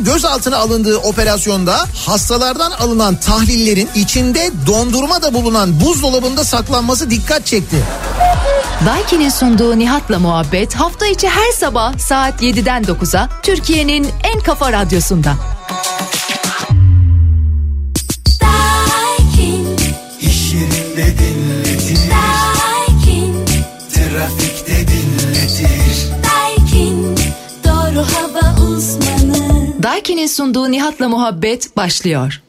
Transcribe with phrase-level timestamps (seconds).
[0.00, 7.76] gözaltına alındığı operasyonda hastalardan alınan tahlillerin içinde dondurma da bulunan buzdolabında saklanması dikkat çekti.
[8.86, 15.34] Daiki'nin sunduğu Nihat'la muhabbet hafta içi her sabah saat 7'den 9'a Türkiye'nin en kafa radyosunda.
[18.40, 19.76] Daikin,
[20.20, 21.31] İş yerinde dinletir,
[30.02, 32.42] Daiki'nin sunduğu Nihat'la muhabbet başlıyor.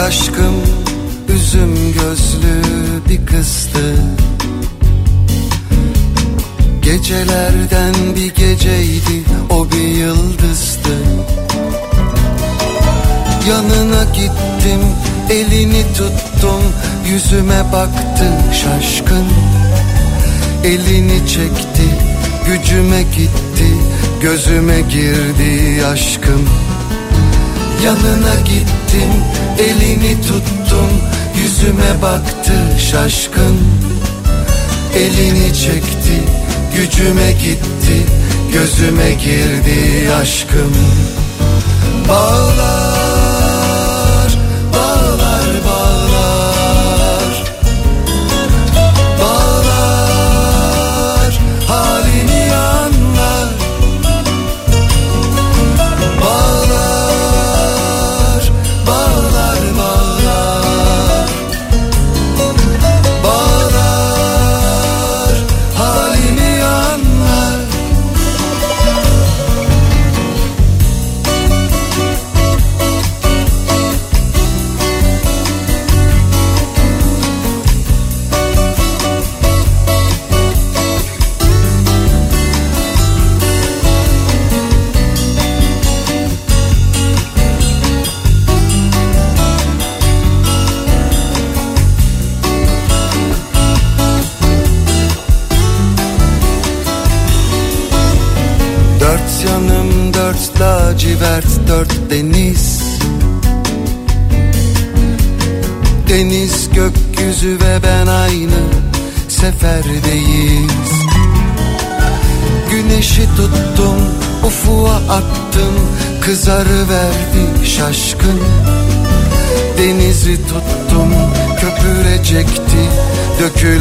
[0.00, 0.54] Aşkım
[1.28, 2.62] üzüm gözlü
[3.08, 3.94] bir kızdı.
[6.82, 10.96] Gecelerden bir geceydi o bir yıldızdı.
[13.48, 14.80] Yanına gittim
[15.30, 16.62] elini tuttum
[17.06, 19.26] yüzüme baktı şaşkın.
[20.64, 21.88] Elini çekti
[22.46, 23.68] gücüme gitti
[24.22, 26.48] gözüme girdi aşkım
[27.84, 29.12] Yanına gittim
[29.58, 30.90] elini tuttum
[31.42, 32.52] yüzüme baktı
[32.90, 33.58] şaşkın.
[34.96, 36.22] Elini çekti
[36.76, 38.06] gücüme gitti
[38.52, 40.72] gözüme girdi aşkım
[42.08, 43.09] Bağlar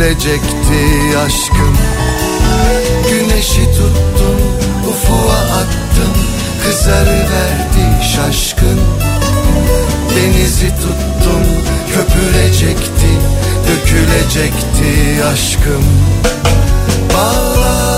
[0.09, 1.77] dökülecekti aşkım.
[3.09, 4.39] Güneşi tuttum
[4.89, 6.13] ufuğa attım
[6.65, 8.79] kızarı verdi şaşkın.
[10.15, 11.43] Denizi tuttum
[11.93, 13.11] köpürecekti
[13.67, 15.83] dökülecekti aşkım.
[17.13, 17.88] Bağlar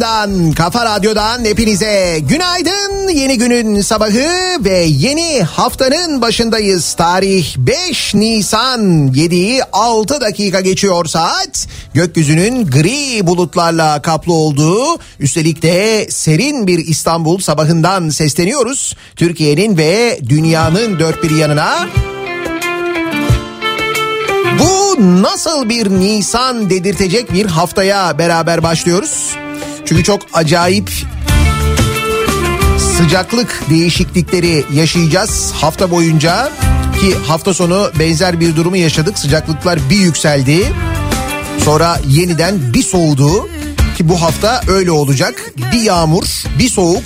[0.00, 3.08] Kafa Radyosu'ndan, Kafa Radyo'dan hepinize günaydın.
[3.08, 6.92] Yeni günün sabahı ve yeni haftanın başındayız.
[6.92, 11.66] Tarih 5 Nisan 7'yi 6 dakika geçiyor saat.
[11.94, 18.96] Gökyüzünün gri bulutlarla kaplı olduğu, üstelik de serin bir İstanbul sabahından sesleniyoruz.
[19.16, 21.88] Türkiye'nin ve dünyanın dört bir yanına.
[24.58, 29.36] Bu nasıl bir Nisan dedirtecek bir haftaya beraber başlıyoruz.
[29.90, 30.90] Çünkü çok acayip
[32.78, 36.52] sıcaklık değişiklikleri yaşayacağız hafta boyunca
[37.00, 39.18] ki hafta sonu benzer bir durumu yaşadık.
[39.18, 40.72] Sıcaklıklar bir yükseldi.
[41.64, 43.48] Sonra yeniden bir soğudu
[43.96, 45.44] ki bu hafta öyle olacak.
[45.72, 46.24] Bir yağmur,
[46.58, 47.04] bir soğuk.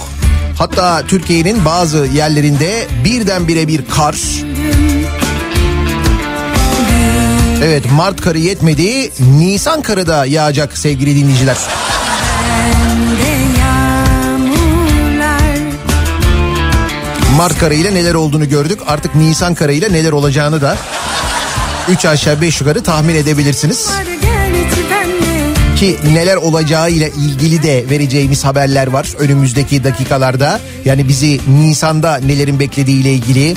[0.59, 4.17] Hatta Türkiye'nin bazı yerlerinde birdenbire bir kar.
[7.65, 9.11] Evet Mart karı yetmedi.
[9.39, 11.57] Nisan karı da yağacak sevgili dinleyiciler.
[17.37, 18.79] Mart karı ile neler olduğunu gördük.
[18.87, 20.77] Artık Nisan karı ile neler olacağını da
[21.89, 23.91] 3 aşağı 5 yukarı tahmin edebilirsiniz.
[25.77, 30.61] Ki neler olacağı ile ilgili de vereceğimiz haberler var önümüzdeki dakikalarda.
[30.85, 33.55] Yani bizi Nisan'da nelerin beklediği ile ilgili.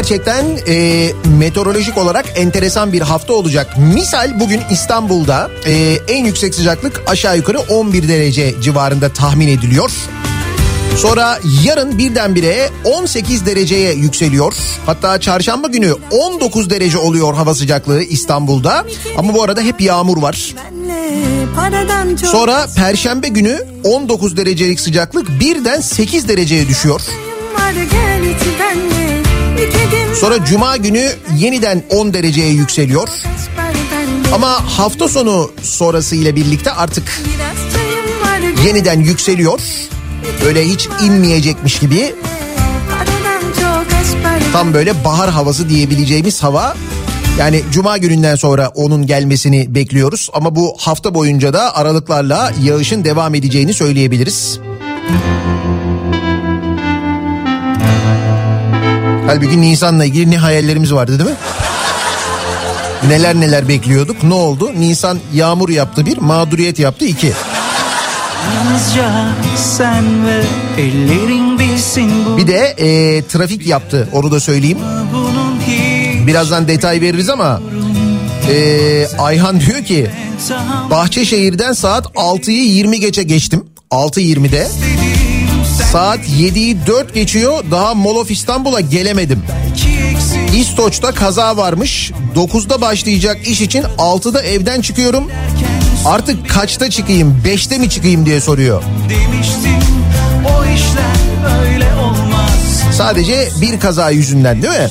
[0.00, 1.08] Gerçekten e,
[1.38, 3.78] meteorolojik olarak enteresan bir hafta olacak.
[3.94, 9.90] Misal bugün İstanbul'da e, en yüksek sıcaklık aşağı yukarı 11 derece civarında tahmin ediliyor.
[10.96, 14.54] Sonra yarın birdenbire 18 dereceye yükseliyor.
[14.86, 18.84] Hatta çarşamba günü 19 derece oluyor hava sıcaklığı İstanbul'da.
[19.16, 20.54] Ama bu arada hep yağmur var.
[22.26, 27.00] Sonra perşembe günü 19 derecelik sıcaklık birden 8 dereceye düşüyor.
[27.74, 28.99] gel içi benle
[30.20, 33.08] Sonra cuma günü yeniden 10 dereceye yükseliyor.
[34.34, 37.22] Ama hafta sonu sonrası ile birlikte artık
[38.66, 39.60] yeniden yükseliyor.
[40.44, 42.14] Böyle hiç inmeyecekmiş gibi
[44.52, 46.76] tam böyle bahar havası diyebileceğimiz hava.
[47.38, 53.34] Yani cuma gününden sonra onun gelmesini bekliyoruz ama bu hafta boyunca da aralıklarla yağışın devam
[53.34, 54.60] edeceğini söyleyebiliriz.
[59.30, 61.36] Halbuki Nisan'la ilgili ne hayallerimiz vardı değil mi?
[63.08, 64.22] Neler neler bekliyorduk.
[64.22, 64.72] Ne oldu?
[64.78, 67.32] Nisan yağmur yaptı bir, mağduriyet yaptı iki.
[72.36, 74.78] Bir de e, trafik yaptı onu da söyleyeyim.
[76.26, 77.60] Birazdan detay veririz ama
[78.50, 80.10] e, Ayhan diyor ki
[80.90, 83.64] Bahçeşehir'den saat 6'yı 20 geçe geçtim.
[83.90, 84.68] 6.20'de.
[85.92, 87.64] Saat 7'yi 4 geçiyor.
[87.70, 89.42] Daha Mall of İstanbul'a gelemedim.
[90.56, 92.12] İstoç'ta kaza varmış.
[92.36, 95.30] 9'da başlayacak iş için 6'da evden çıkıyorum.
[96.04, 97.42] Artık kaçta çıkayım?
[97.46, 98.82] 5'te mi çıkayım diye soruyor.
[99.08, 99.80] demiştim
[100.44, 104.90] o işler öyle olmaz Sadece bir kaza yüzünden değil mi?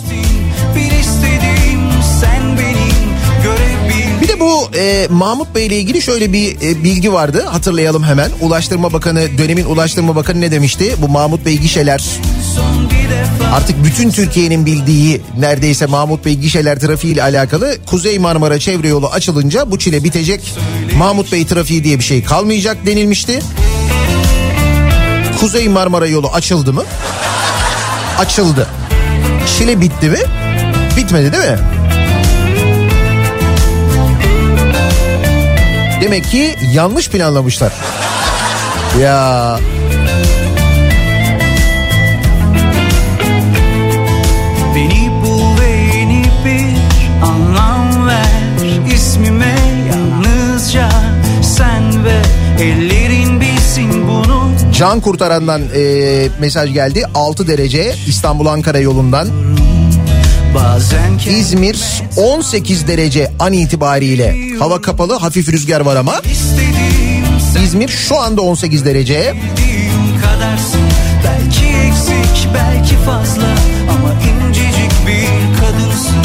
[4.30, 7.46] De bu e, Mahmut Bey ile ilgili şöyle bir e, bilgi vardı.
[7.46, 8.32] Hatırlayalım hemen.
[8.42, 10.96] Ulaştırma Bakanı, dönemin Ulaştırma Bakanı ne demişti?
[11.02, 12.04] Bu Mahmut Bey gişeler
[13.54, 19.08] artık bütün Türkiye'nin bildiği neredeyse Mahmut Bey gişeler trafiği ile alakalı Kuzey Marmara çevre yolu
[19.08, 20.54] açılınca bu çile bitecek.
[20.98, 23.40] Mahmut Bey trafiği diye bir şey kalmayacak denilmişti.
[25.40, 26.84] Kuzey Marmara yolu açıldı mı?
[28.20, 28.68] Açıldı.
[29.58, 30.20] Çile bitti mi?
[30.98, 31.79] Bitmedi değil mi?
[36.10, 37.74] Demek ki yanlış planlamışlar.
[39.02, 39.60] Ya
[44.76, 46.78] Beni bul ve yeni bir
[47.26, 49.56] anlam ver ismime
[49.90, 50.90] yalnızca
[51.56, 52.22] sen ve
[52.64, 57.04] ellerin bilsin bunu Can Kurtaran'dan e, mesaj geldi.
[57.16, 59.28] 6 derece İstanbul Ankara yolundan.
[61.30, 64.36] İzmir 18 derece an itibariyle.
[64.60, 66.22] Hava kapalı hafif rüzgar var ama.
[67.64, 69.34] İzmir şu anda 18 derece.
[71.26, 73.56] belki eksik belki fazla
[73.90, 76.24] ama incecik bir kadınsın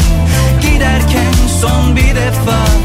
[0.61, 2.84] giderken son bir defa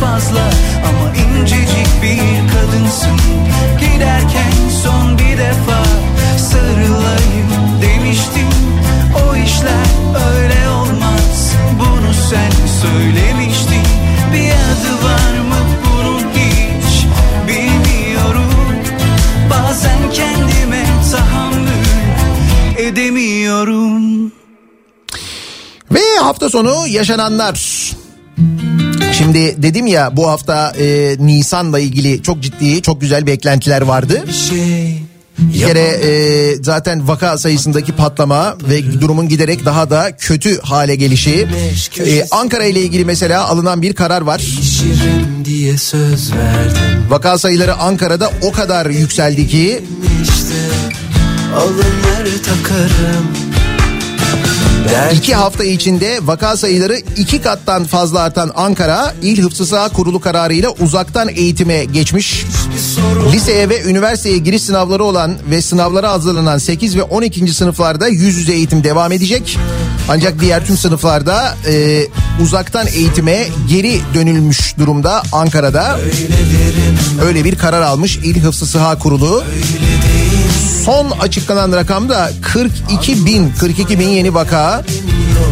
[0.00, 0.50] fazla.
[0.88, 3.16] Ama incecik bir kadınsın.
[3.80, 4.52] Giderken
[4.82, 5.82] son bir defa
[6.38, 7.50] sarılayım
[7.82, 8.48] demiştim.
[9.24, 9.86] O işler
[10.32, 11.52] öyle olmaz.
[11.78, 12.50] Bunu sen
[12.82, 13.82] söylemiştin.
[14.32, 17.06] Bir adı var mı bunun hiç
[17.48, 18.50] bilmiyorum.
[19.50, 21.86] Bazen kendime tahammül
[22.76, 24.32] edemiyorum.
[25.90, 27.90] Ve hafta sonu yaşananlar.
[29.20, 34.24] Şimdi dedim ya bu hafta e, Nisan'la ilgili çok ciddi çok güzel beklentiler vardı.
[35.38, 41.48] Bir kere e, zaten vaka sayısındaki patlama ve durumun giderek daha da kötü hale gelişi.
[42.06, 44.38] E, Ankara ile ilgili mesela alınan bir karar var.
[44.38, 49.84] Şirin diye söz verdim Vaka sayıları Ankara'da o kadar yükseldi ki
[51.56, 53.49] Alınları takarım
[54.88, 60.20] Der iki hafta içinde vaka sayıları iki kattan fazla artan Ankara İl Hıfzı Sıha Kurulu
[60.20, 62.44] kararıyla uzaktan eğitime geçmiş.
[63.32, 67.54] Liseye ve üniversiteye giriş sınavları olan ve sınavlara hazırlanan 8 ve 12.
[67.54, 69.58] sınıflarda yüz yüze eğitim devam edecek.
[70.08, 72.06] Ancak diğer tüm sınıflarda e,
[72.42, 75.98] uzaktan eğitime geri dönülmüş durumda Ankara'da.
[77.26, 79.44] Öyle bir karar almış İl Hıfzı Sıha Kurulu.
[80.84, 84.84] Son açıklanan rakam da 42 bin, 42 bin yeni vaka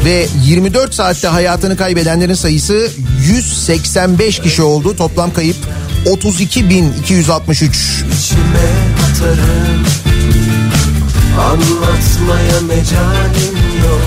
[0.05, 2.91] ve 24 saatte hayatını kaybedenlerin sayısı
[3.27, 4.97] 185 kişi oldu.
[4.97, 5.57] Toplam kayıp
[6.07, 7.65] 32 bin 263.
[7.67, 8.45] içime
[9.11, 9.85] atarım
[11.41, 14.01] Anlatmaya mecalim yok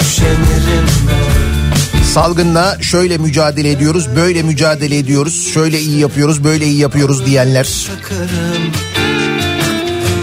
[0.00, 7.26] Üşenirim ben Salgınla şöyle mücadele ediyoruz, böyle mücadele ediyoruz, şöyle iyi yapıyoruz, böyle iyi yapıyoruz
[7.26, 7.68] diyenler.
[7.86, 8.72] Takarım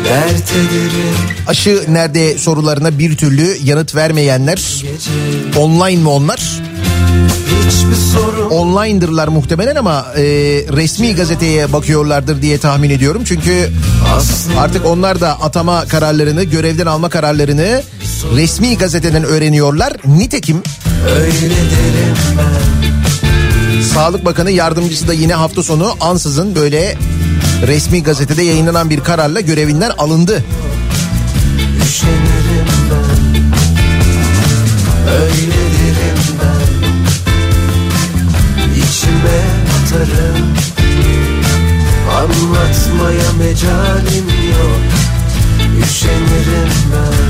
[0.05, 1.15] Dert ederim
[1.48, 4.81] Aşı nerede sorularına bir türlü yanıt vermeyenler.
[4.81, 6.62] gece Online mi onlar?
[8.51, 10.22] Online'dırlar muhtemelen ama e,
[10.74, 13.22] resmi gazeteye bakıyorlardır diye tahmin ediyorum.
[13.25, 13.69] Çünkü
[14.15, 17.83] aslında artık onlar da atama kararlarını, görevden alma kararlarını
[18.36, 19.93] resmi gazeteden öğreniyorlar.
[20.05, 20.63] Nitekim
[23.93, 26.98] Sağlık Bakanı yardımcısı da yine hafta sonu ansızın böyle
[27.67, 30.43] resmi gazetede yayınlanan bir kararla görevinden alındı.
[42.13, 44.82] Anlatmaya mecalim yok.
[45.84, 47.23] Üşenirim ben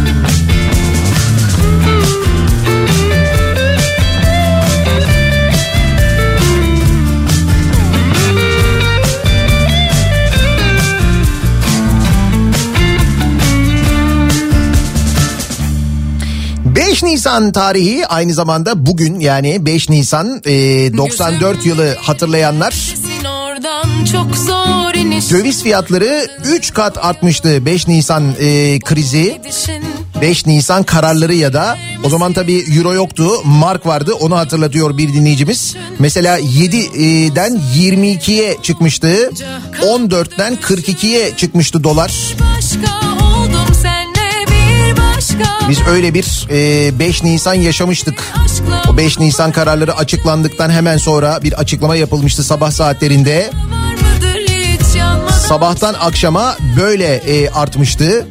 [17.04, 20.52] ...5 Nisan tarihi aynı zamanda bugün yani 5 Nisan e,
[20.98, 22.96] 94 yılı hatırlayanlar...
[25.32, 29.40] ...döviz fiyatları 3 kat artmıştı 5 Nisan e, krizi...
[29.44, 29.84] Gidişin
[30.22, 35.14] 5 Nisan kararları ya da o zaman tabii euro yoktu mark vardı onu hatırlatıyor bir
[35.14, 35.76] dinleyicimiz.
[36.00, 39.32] Mesela 7'den 22'ye çıkmıştı
[39.82, 42.36] 14'ten 42'ye çıkmıştı dolar.
[42.40, 43.13] başka
[45.70, 48.24] Biz öyle bir e, 5 Nisan yaşamıştık.
[48.90, 53.52] O 5 Nisan kararları açıklandıktan hemen sonra bir açıklama yapılmıştı sabah saatlerinde.
[55.48, 58.28] Sabahtan akşama böyle e, artmıştı.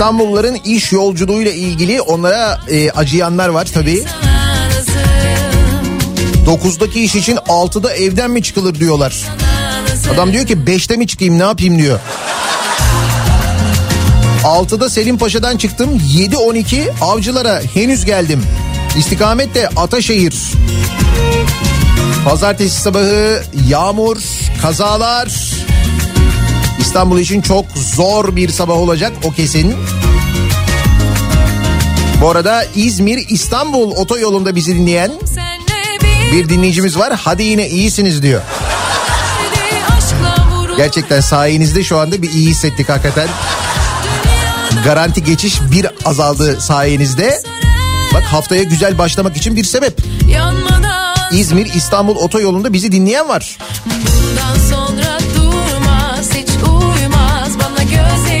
[0.00, 4.04] İstanbulluların iş yolculuğuyla ilgili onlara e, acıyanlar var tabii.
[4.22, 4.94] sana nazım
[6.46, 9.14] 9'daki iş için 6'da evden mi çıkılır diyorlar.
[10.14, 12.00] Adam diyor ki 5'te mi çıkayım ne yapayım diyor.
[14.44, 18.42] 6'da Selim Paşa'dan çıktım 7-12 avcılara henüz geldim.
[18.98, 20.34] İstikamet de Ataşehir.
[22.24, 24.16] Pazartesi sabahı yağmur,
[24.62, 25.28] kazalar.
[26.90, 29.74] İstanbul için çok zor bir sabah olacak o kesin.
[32.20, 35.12] Bu arada İzmir İstanbul otoyolunda bizi dinleyen
[36.32, 37.12] bir dinleyicimiz var.
[37.24, 38.42] Hadi yine iyisiniz diyor.
[40.76, 43.28] Gerçekten sayenizde şu anda bir iyi hissettik hakikaten.
[44.84, 47.42] Garanti geçiş bir azaldı sayenizde.
[48.14, 50.00] Bak haftaya güzel başlamak için bir sebep.
[51.32, 53.58] İzmir İstanbul otoyolunda bizi dinleyen var.
[53.86, 55.39] Bundan sonra
[58.02, 58.39] music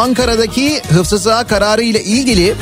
[0.00, 2.54] Ankara'daki hıfzı saha kararı ile ilgili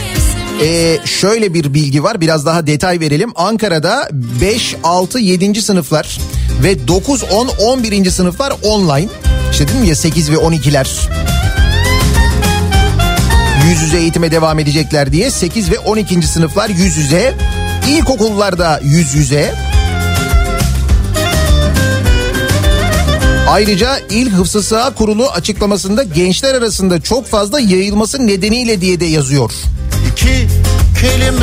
[0.63, 2.21] e, şöyle bir bilgi var.
[2.21, 3.33] Biraz daha detay verelim.
[3.37, 5.63] Ankara'da 5, 6, 7.
[5.63, 6.19] sınıflar
[6.63, 8.11] ve 9, 10, 11.
[8.11, 9.09] sınıflar online.
[9.53, 10.87] İşte dedim ya 8 ve 12'ler
[13.71, 16.23] yüz yüze eğitime devam edecekler diye 8 ve 12.
[16.23, 17.35] sınıflar yüz yüze,
[17.89, 19.55] ilkokullarda yüz yüze.
[23.49, 29.53] Ayrıca İl Hıfzı Sıha Kurulu açıklamasında gençler arasında çok fazla yayılması nedeniyle diye de yazıyor.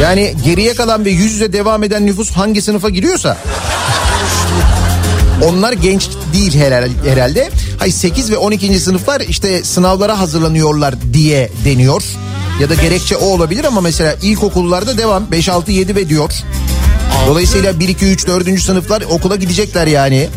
[0.01, 3.37] Yani geriye kalan ve yüz yüze devam eden nüfus hangi sınıfa giriyorsa
[5.43, 7.49] onlar genç değil herhal- herhalde.
[7.79, 8.79] Hay 8 ve 12.
[8.79, 12.03] sınıflar işte sınavlara hazırlanıyorlar diye deniyor.
[12.61, 16.31] Ya da gerekçe o olabilir ama mesela ilkokullarda devam 5 6 7 ve diyor.
[17.27, 18.61] Dolayısıyla 1 2 3 4.
[18.61, 20.27] sınıflar okula gidecekler yani.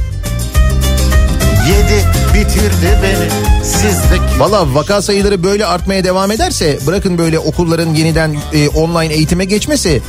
[1.68, 2.04] Yedi
[2.34, 3.30] bitirdi beni
[3.64, 9.44] sizdeki Valla vaka sayıları böyle artmaya devam ederse bırakın böyle okulların yeniden e, online eğitime
[9.44, 10.02] geçmesi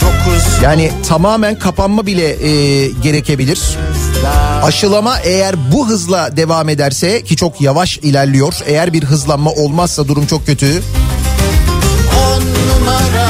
[0.00, 3.60] dokuz yani tamamen kapanma bile e, gerekebilir.
[4.62, 8.54] Aşılama eğer bu hızla devam ederse ki çok yavaş ilerliyor.
[8.66, 10.82] Eğer bir hızlanma olmazsa durum çok kötü.
[12.26, 13.25] on numara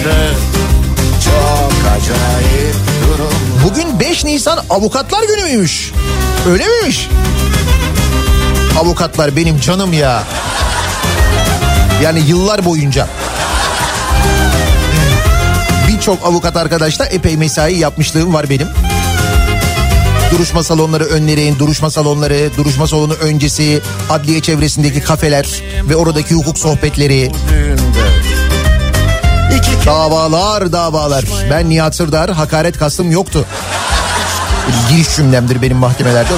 [0.00, 0.30] bugünde
[1.24, 3.32] Çok acayip durum
[3.64, 5.92] Bugün 5 Nisan Avukatlar Günü müymüş?
[6.48, 7.08] Öyle miymiş?
[8.80, 10.22] Avukatlar benim canım ya.
[12.02, 13.08] Yani yıllar boyunca.
[15.88, 18.68] Birçok avukat arkadaşla epey mesai yapmışlığım var benim.
[20.30, 27.32] Duruşma salonları önlerin, duruşma salonları, duruşma salonu öncesi, adliye çevresindeki kafeler ve oradaki hukuk sohbetleri,
[29.86, 31.24] davalar davalar.
[31.50, 33.46] Ben Nihat Sırdar, hakaret kastım yoktu.
[34.90, 36.32] Giriş cümlemdir benim mahkemelerde.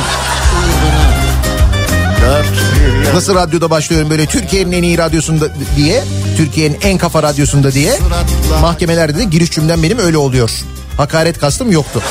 [3.14, 6.05] Nasıl radyoda başlıyorum böyle Türkiye'nin en iyi radyosunda diye,
[6.37, 7.98] Türkiye'nin en kafa radyosunda diye.
[8.61, 10.50] Mahkemelerde de giriş cümlem benim öyle oluyor.
[10.96, 12.02] Hakaret kastım yoktu.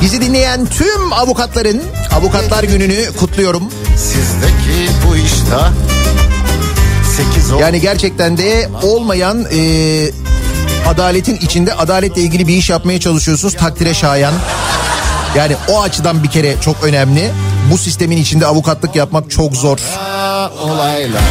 [0.00, 3.62] Bizi dinleyen tüm avukatların avukatlar gününü kutluyorum.
[3.96, 5.70] Sizdeki bu iştah
[7.60, 10.10] Yani gerçekten de olmayan e,
[10.88, 14.34] adaletin içinde adaletle ilgili bir iş yapmaya çalışıyorsunuz takdire şayan.
[15.36, 17.30] Yani o açıdan bir kere çok önemli.
[17.72, 19.78] Bu sistemin içinde avukatlık yapmak çok zor.
[20.64, 21.22] olaylar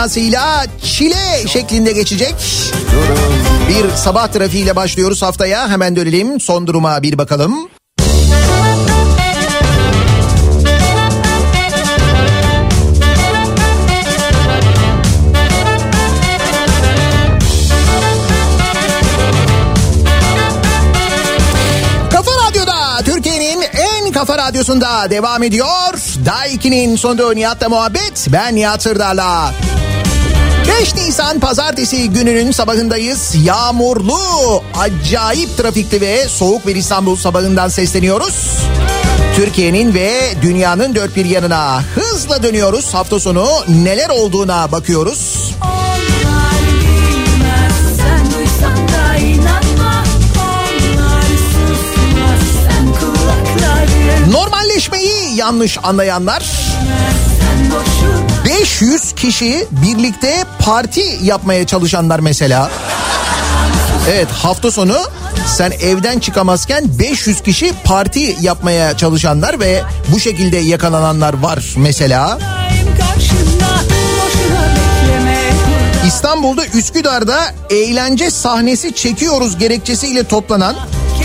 [0.00, 2.34] tam manasıyla çile şeklinde geçecek.
[3.68, 5.68] Bir sabah trafiğiyle başlıyoruz haftaya.
[5.68, 7.68] Hemen dönelim son duruma bir bakalım.
[24.14, 25.68] Kafa radyosunda devam ediyor.
[26.26, 28.26] Daiki'nin sonunda Nihat'la muhabbet.
[28.32, 29.52] Ben Nihat Sırdar'la.
[30.78, 33.34] 5 Nisan pazartesi gününün sabahındayız.
[33.44, 34.18] Yağmurlu,
[34.74, 38.58] acayip trafikli ve soğuk bir İstanbul sabahından sesleniyoruz.
[39.36, 40.10] Türkiye'nin ve
[40.42, 42.94] dünyanın dört bir yanına hızla dönüyoruz.
[42.94, 45.54] Hafta sonu neler olduğuna bakıyoruz.
[54.32, 56.42] Normalleşmeyi yanlış anlayanlar
[58.80, 62.70] 200 kişiyi birlikte parti yapmaya çalışanlar mesela.
[64.10, 64.96] Evet hafta sonu
[65.46, 72.38] sen evden çıkamazken 500 kişi parti yapmaya çalışanlar ve bu şekilde yakalananlar var mesela.
[76.06, 80.76] İstanbul'da Üsküdar'da eğlence sahnesi çekiyoruz gerekçesiyle toplanan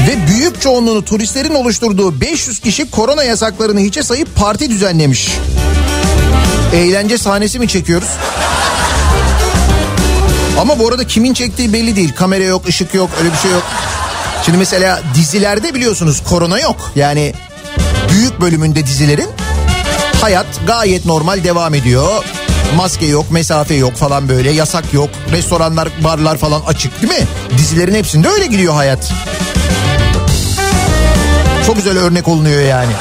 [0.08, 5.30] ve büyük çoğunluğunu turistlerin oluşturduğu 500 kişi korona yasaklarını hiçe sayıp parti düzenlemiş.
[6.76, 8.10] Eğlence sahnesi mi çekiyoruz?
[10.60, 12.14] Ama bu arada kimin çektiği belli değil.
[12.16, 13.64] Kamera yok, ışık yok, öyle bir şey yok.
[14.46, 16.92] Şimdi mesela dizilerde biliyorsunuz korona yok.
[16.96, 17.34] Yani
[18.12, 19.30] büyük bölümünde dizilerin
[20.22, 22.24] hayat gayet normal devam ediyor.
[22.76, 25.10] Maske yok, mesafe yok falan böyle, yasak yok.
[25.32, 27.28] Restoranlar, barlar falan açık değil mi?
[27.58, 29.12] Dizilerin hepsinde öyle gidiyor hayat.
[31.68, 32.92] Çok güzel örnek olunuyor yani.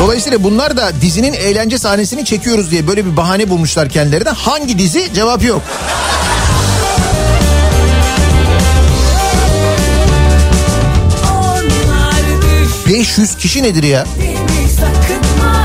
[0.00, 4.28] Dolayısıyla bunlar da dizinin eğlence sahnesini çekiyoruz diye böyle bir bahane bulmuşlar kendilerine.
[4.28, 5.14] Hangi dizi?
[5.14, 5.62] Cevap yok.
[11.32, 14.04] Onlar düş 500 kişi nedir ya?
[14.76, 15.64] sakınma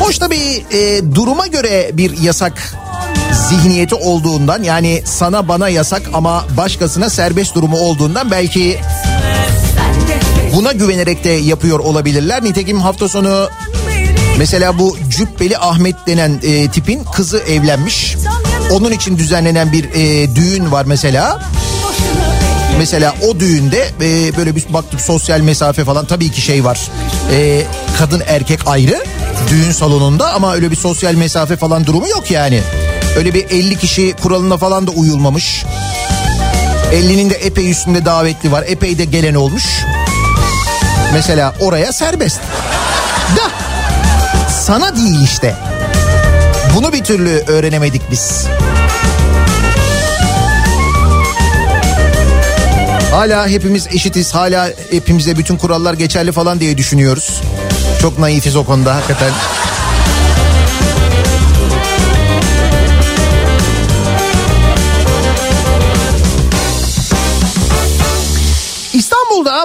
[0.00, 2.74] Hoş tabii e, duruma göre bir yasak
[3.48, 9.15] zihniyeti olduğundan yani sana bana yasak ama başkasına serbest durumu olduğundan belki de
[10.56, 12.44] buna güvenerek de yapıyor olabilirler.
[12.44, 13.48] Nitekim hafta sonu
[14.38, 18.16] mesela bu Cübbeli Ahmet denen e, tipin kızı evlenmiş.
[18.72, 21.42] Onun için düzenlenen bir e, düğün var mesela.
[22.78, 26.80] Mesela o düğünde e, böyle bir baktık sosyal mesafe falan tabii ki şey var.
[27.32, 27.62] E,
[27.98, 29.04] kadın erkek ayrı
[29.50, 32.60] düğün salonunda ama öyle bir sosyal mesafe falan durumu yok yani.
[33.16, 35.64] Öyle bir 50 kişi kuralına falan da uyulmamış.
[36.92, 38.64] 50'nin de epey üstünde davetli var.
[38.68, 39.64] Epey de gelen olmuş.
[41.12, 42.40] Mesela oraya serbest.
[43.36, 43.50] Da
[44.50, 45.54] sana değil işte.
[46.74, 48.46] Bunu bir türlü öğrenemedik biz.
[53.10, 54.34] Hala hepimiz eşitiz.
[54.34, 57.42] Hala hepimize bütün kurallar geçerli falan diye düşünüyoruz.
[58.02, 59.30] Çok naifiz o konuda hakikaten.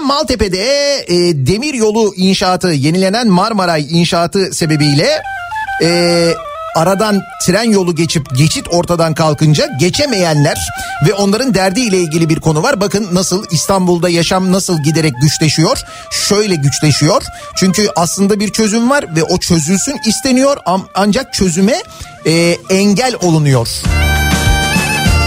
[0.02, 5.22] İstanbul'da Maltepe'de e, demir yolu inşaatı yenilenen Marmaray inşaatı sebebiyle
[5.84, 6.34] e,
[6.76, 10.58] aradan tren yolu geçip geçit ortadan kalkınca geçemeyenler
[11.08, 12.82] ve onların derdiyle ilgili bir konu var.
[12.82, 15.78] Bakın nasıl İstanbul'da yaşam nasıl giderek güçleşiyor.
[16.12, 17.22] Şöyle güçleşiyor.
[17.56, 20.58] Çünkü aslında bir çözüm var ve o çözülsün isteniyor
[20.96, 21.84] ancak çözüme
[22.26, 23.68] e, engel olunuyor.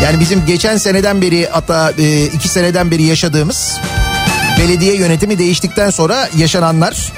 [0.04, 3.78] Yani bizim geçen seneden beri hatta e, iki seneden beri yaşadığımız
[4.58, 7.12] belediye yönetimi değiştikten sonra yaşananlar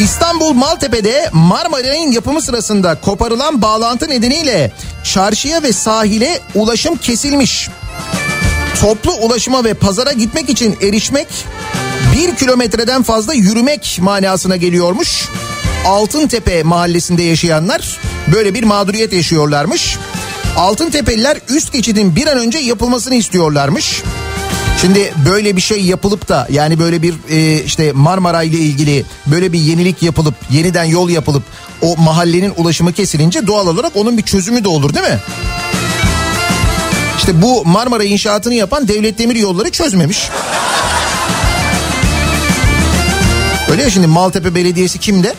[0.00, 4.72] İstanbul Maltepe'de Marmaray'ın yapımı sırasında koparılan bağlantı nedeniyle
[5.04, 7.68] çarşıya ve sahile ulaşım kesilmiş.
[8.80, 11.26] Toplu ulaşıma ve pazara gitmek için erişmek
[12.16, 15.28] bir kilometreden fazla yürümek manasına geliyormuş.
[15.86, 17.98] Altıntepe mahallesinde yaşayanlar
[18.34, 19.98] böyle bir mağduriyet yaşıyorlarmış.
[20.56, 24.02] Altıntepeliler üst geçidin bir an önce yapılmasını istiyorlarmış.
[24.80, 29.52] Şimdi böyle bir şey yapılıp da yani böyle bir e, işte Marmara ile ilgili böyle
[29.52, 31.42] bir yenilik yapılıp yeniden yol yapılıp
[31.82, 35.18] o mahallenin ulaşımı kesilince doğal olarak onun bir çözümü de olur değil mi?
[37.18, 40.28] İşte bu Marmara inşaatını yapan Devlet Demir Yolları çözmemiş.
[43.70, 45.34] Öyle ya şimdi Maltepe Belediyesi kimde?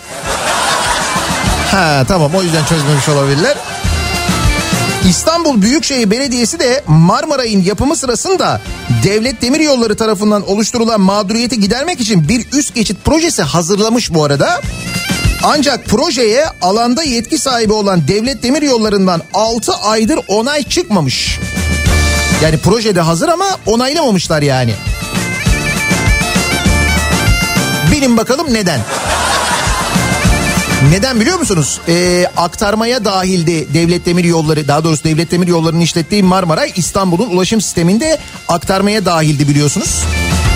[1.71, 3.58] Ha tamam o yüzden çözmemiş olabilirler.
[5.10, 8.62] İstanbul Büyükşehir Belediyesi de Marmaray'ın yapımı sırasında
[9.04, 14.62] Devlet Demiryolları tarafından oluşturulan mağduriyeti gidermek için bir üst geçit projesi hazırlamış bu arada.
[15.44, 21.40] Ancak projeye alanda yetki sahibi olan Devlet Demiryolları'ndan 6 aydır onay çıkmamış.
[22.44, 24.74] Yani projede hazır ama onaylamamışlar yani.
[27.92, 28.80] Bilin bakalım neden?
[30.89, 31.80] Neden biliyor musunuz?
[31.88, 37.62] Ee, aktarmaya dahildi Devlet Demir Yolları daha doğrusu Devlet Demir Yolları'nın işlettiği Marmaray İstanbul'un ulaşım
[37.62, 38.17] sisteminde
[38.48, 40.00] aktarmaya dahildi biliyorsunuz.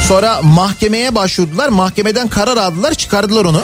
[0.07, 3.61] Sonra mahkemeye başvurdular mahkemeden karar aldılar çıkardılar onu.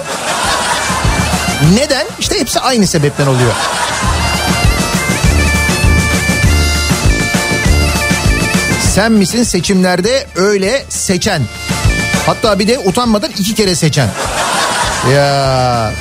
[1.73, 2.07] Neden?
[2.19, 3.53] İşte hepsi aynı sebepten oluyor.
[8.95, 11.41] Sen misin seçimlerde öyle seçen?
[12.25, 14.09] Hatta bir de utanmadan iki kere seçen.
[15.13, 15.91] Ya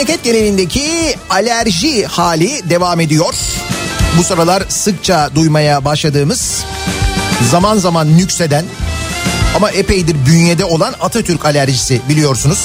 [0.00, 3.34] memleket genelindeki alerji hali devam ediyor.
[4.18, 6.64] Bu sıralar sıkça duymaya başladığımız
[7.50, 8.64] zaman zaman nükseden
[9.56, 12.58] ama epeydir bünyede olan Atatürk alerjisi biliyorsunuz.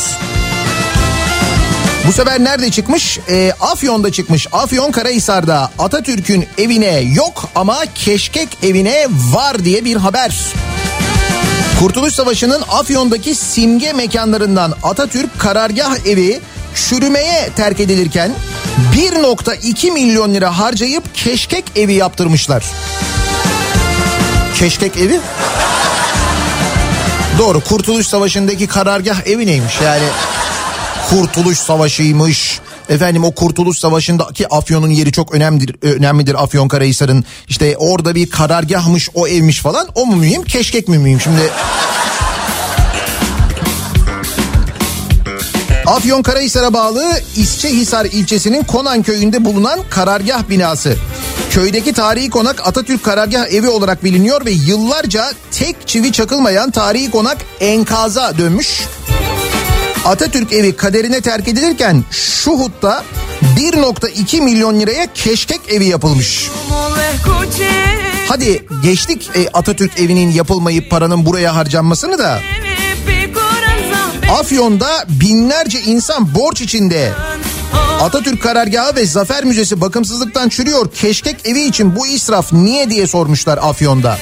[2.08, 3.20] Bu sefer nerede çıkmış?
[3.30, 4.48] Ee, Afyon'da çıkmış.
[4.52, 10.36] Afyon Karahisar'da Atatürk'ün evine yok ama keşkek evine var diye bir haber.
[11.80, 16.42] Kurtuluş Savaşı'nın Afyon'daki simge mekanlarından Atatürk karargah evi
[16.76, 18.32] çürümeye terk edilirken
[18.96, 22.64] 1.2 milyon lira harcayıp keşkek evi yaptırmışlar.
[24.56, 25.20] Keşkek evi?
[27.38, 30.06] Doğru Kurtuluş Savaşı'ndaki karargah evi neymiş yani?
[31.10, 32.60] Kurtuluş Savaşı'ymış.
[32.90, 37.26] Efendim o Kurtuluş Savaşı'ndaki Afyon'un yeri çok önemlidir, önemlidir Afyon Karahisar'ın.
[37.48, 39.88] İşte orada bir karargahmış o evmiş falan.
[39.96, 41.22] O mu mühim keşkek mi mühim?
[41.22, 41.42] Şimdi
[45.88, 50.96] Afyon Karahisar'a bağlı İsçehisar ilçesinin Konan köyünde bulunan karargah binası.
[51.50, 57.38] Köydeki tarihi konak Atatürk Karargah Evi olarak biliniyor ve yıllarca tek çivi çakılmayan tarihi konak
[57.60, 58.82] enkaza dönmüş.
[60.06, 63.04] Atatürk evi kaderine terk edilirken Şuhut'ta
[63.58, 66.50] 1.2 milyon liraya keşkek evi yapılmış.
[68.28, 72.40] Hadi geçtik e, Atatürk evinin yapılmayıp paranın buraya harcanmasını da
[74.32, 77.12] Afyon'da binlerce insan borç içinde.
[78.02, 80.92] Atatürk Karargahı ve Zafer Müzesi bakımsızlıktan çürüyor.
[80.92, 84.18] Keşkek evi için bu israf niye diye sormuşlar Afyon'da.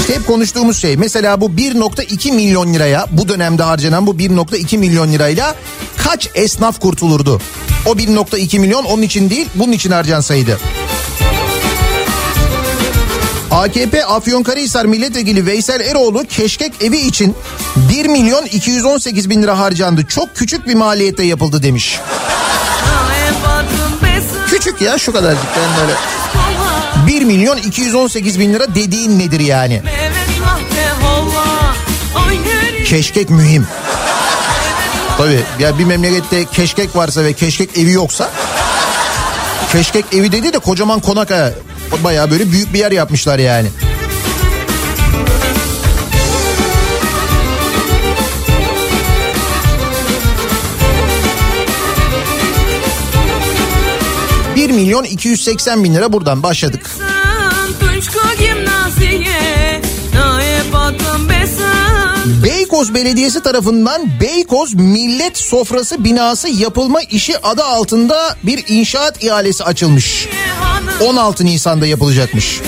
[0.00, 0.96] İşte hep konuştuğumuz şey.
[0.96, 5.54] Mesela bu 1.2 milyon liraya bu dönemde harcanan bu 1.2 milyon lirayla
[5.96, 7.40] kaç esnaf kurtulurdu?
[7.86, 10.58] O 1.2 milyon onun için değil bunun için harcansaydı.
[13.50, 17.36] AKP Afyonkarahisar Milletvekili Veysel Eroğlu keşkek evi için
[17.76, 20.06] 1 milyon 218 bin lira harcandı.
[20.06, 22.00] Çok küçük bir maliyette yapıldı demiş.
[24.46, 25.92] Küçük ya şu kadarcık yani böyle.
[27.06, 29.82] 1 milyon 218 bin lira dediğin nedir yani?
[32.86, 33.66] Keşkek mühim.
[35.18, 38.30] Tabii ya bir memlekette keşkek varsa ve keşkek evi yoksa
[39.72, 41.50] keşkek evi dedi de kocaman konak ha.
[42.04, 43.68] Baya böyle büyük bir yer yapmışlar yani.
[54.78, 56.90] Milyon 280 bin lira buradan başladık.
[62.68, 70.28] Beykoz Belediyesi tarafından Beykoz Millet Sofrası binası yapılma işi adı altında bir inşaat ihalesi açılmış.
[71.00, 72.60] 16 Nisan'da yapılacakmış.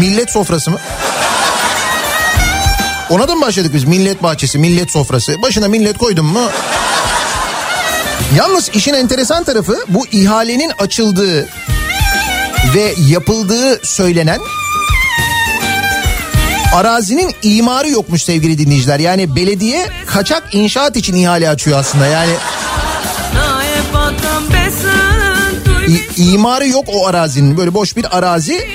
[0.00, 0.78] Millet sofrası mı?
[3.10, 3.84] Ona da mı başladık biz?
[3.84, 5.42] Millet bahçesi, millet sofrası.
[5.42, 6.50] Başına millet koydum mu?
[8.36, 11.48] Yalnız işin enteresan tarafı bu ihalenin açıldığı
[12.74, 14.40] ve yapıldığı söylenen
[16.74, 18.98] arazinin imarı yokmuş sevgili dinleyiciler.
[18.98, 22.06] Yani belediye kaçak inşaat için ihale açıyor aslında.
[22.06, 22.32] Yani
[26.18, 27.56] i- imarı yok o arazinin.
[27.56, 28.68] Böyle boş bir arazi.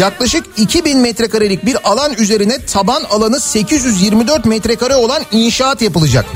[0.00, 6.26] Yaklaşık 2000 metrekarelik bir alan üzerine taban alanı 824 metrekare olan inşaat yapılacak.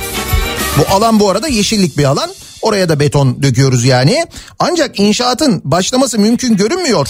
[0.78, 2.30] Bu alan bu arada yeşillik bir alan.
[2.68, 4.26] Oraya da beton döküyoruz yani.
[4.59, 7.09] Ancak inşaatın başlaması mümkün görünmüyor.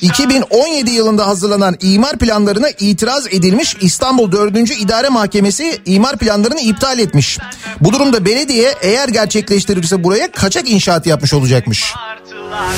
[0.00, 4.80] 2017 yılında hazırlanan imar planlarına itiraz edilmiş İstanbul 4.
[4.80, 7.38] İdare Mahkemesi imar planlarını iptal etmiş.
[7.80, 11.94] Bu durumda belediye eğer gerçekleştirirse buraya kaçak inşaat yapmış olacakmış.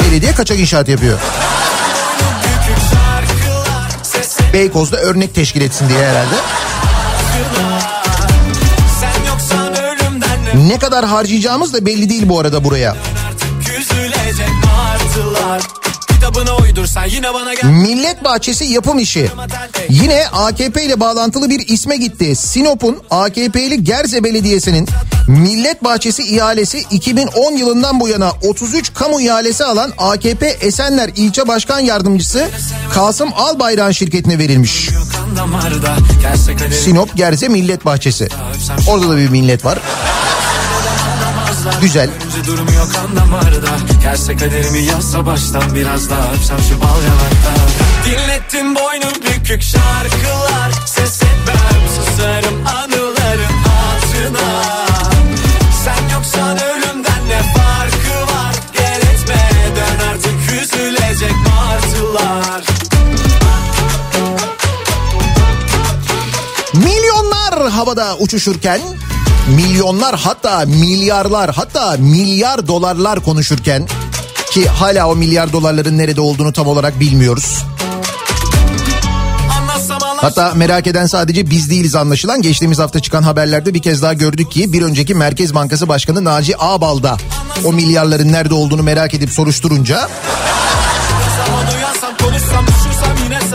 [0.04, 1.18] Belediye kaçak inşaat yapıyor.
[4.52, 6.34] Beykoz'da örnek teşkil etsin diye herhalde.
[10.54, 12.96] Ne kadar harcayacağımız da belli değil bu arada buraya.
[17.64, 19.30] Millet Bahçesi yapım işi.
[19.88, 22.36] Yine AKP ile bağlantılı bir isme gitti.
[22.36, 24.88] Sinop'un AKP'li Gerze Belediyesi'nin
[25.28, 31.80] Millet Bahçesi ihalesi 2010 yılından bu yana 33 kamu ihalesi alan AKP Esenler İlçe Başkan
[31.80, 32.48] Yardımcısı
[32.94, 34.88] Kasım Albayrak'ın şirketine verilmiş.
[36.84, 38.28] Sinop Gerze Millet Bahçesi.
[38.88, 39.78] Orada da bir millet var.
[41.80, 42.10] Güzel.
[48.04, 50.72] Dinlettim boynu bükük şarkılar.
[50.86, 54.62] Ses etmem susarım anıların hatırına.
[55.84, 58.54] Sen yoksan ölümden ne farkı var?
[58.72, 62.64] Gel etme dön artık üzülecek martılar.
[66.74, 68.80] Milyonlar havada uçuşurken
[69.48, 73.88] milyonlar hatta milyarlar hatta milyar dolarlar konuşurken
[74.50, 77.64] ki hala o milyar dolarların nerede olduğunu tam olarak bilmiyoruz.
[80.16, 82.42] Hatta merak eden sadece biz değiliz anlaşılan.
[82.42, 86.54] Geçtiğimiz hafta çıkan haberlerde bir kez daha gördük ki bir önceki Merkez Bankası Başkanı Naci
[86.58, 87.16] Ağbal'da
[87.64, 90.08] o milyarların nerede olduğunu merak edip soruşturunca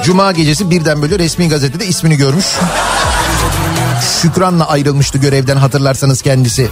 [0.04, 2.46] Cuma gecesi birden böyle resmi gazetede ismini görmüş.
[4.26, 6.68] Şükran'la ayrılmıştı görevden hatırlarsanız kendisi.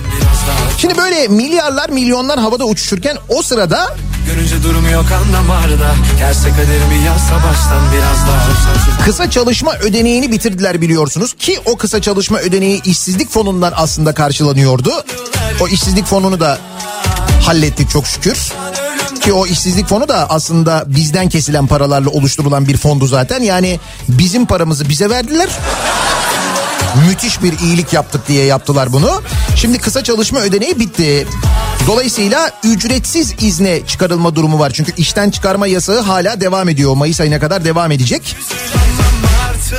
[0.77, 3.95] Şimdi böyle milyarlar milyonlar havada uçuşurken o sırada
[4.27, 11.33] Görünce durmuyor kan damarda Gelse kaderimi yazsa baştan biraz daha kısa çalışma ödeneğini bitirdiler biliyorsunuz
[11.33, 14.91] ki o kısa çalışma ödeneği işsizlik fonundan aslında karşılanıyordu.
[15.61, 16.57] O işsizlik fonunu da
[17.45, 18.53] hallettik çok şükür.
[19.21, 23.41] Ki o işsizlik fonu da aslında bizden kesilen paralarla oluşturulan bir fondu zaten.
[23.41, 25.49] Yani bizim paramızı bize verdiler.
[26.95, 29.21] Müthiş bir iyilik yaptık diye yaptılar bunu.
[29.56, 31.27] Şimdi kısa çalışma ödeneği bitti.
[31.88, 34.71] Dolayısıyla ücretsiz izne çıkarılma durumu var.
[34.75, 36.95] Çünkü işten çıkarma yasağı hala devam ediyor.
[36.95, 38.36] Mayıs ayına kadar devam edecek.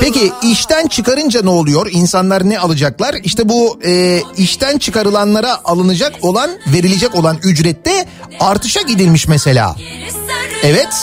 [0.01, 1.89] Peki işten çıkarınca ne oluyor?
[1.91, 3.15] İnsanlar ne alacaklar?
[3.25, 8.07] İşte bu e, işten çıkarılanlara alınacak olan, verilecek olan ücrette
[8.41, 9.77] artışa gidilmiş mesela.
[10.63, 10.95] Evet.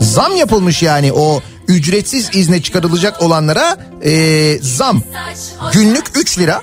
[0.00, 4.12] Zam yapılmış yani o ücretsiz izne çıkarılacak olanlara e,
[4.62, 5.02] zam.
[5.72, 6.62] Günlük 3 lira.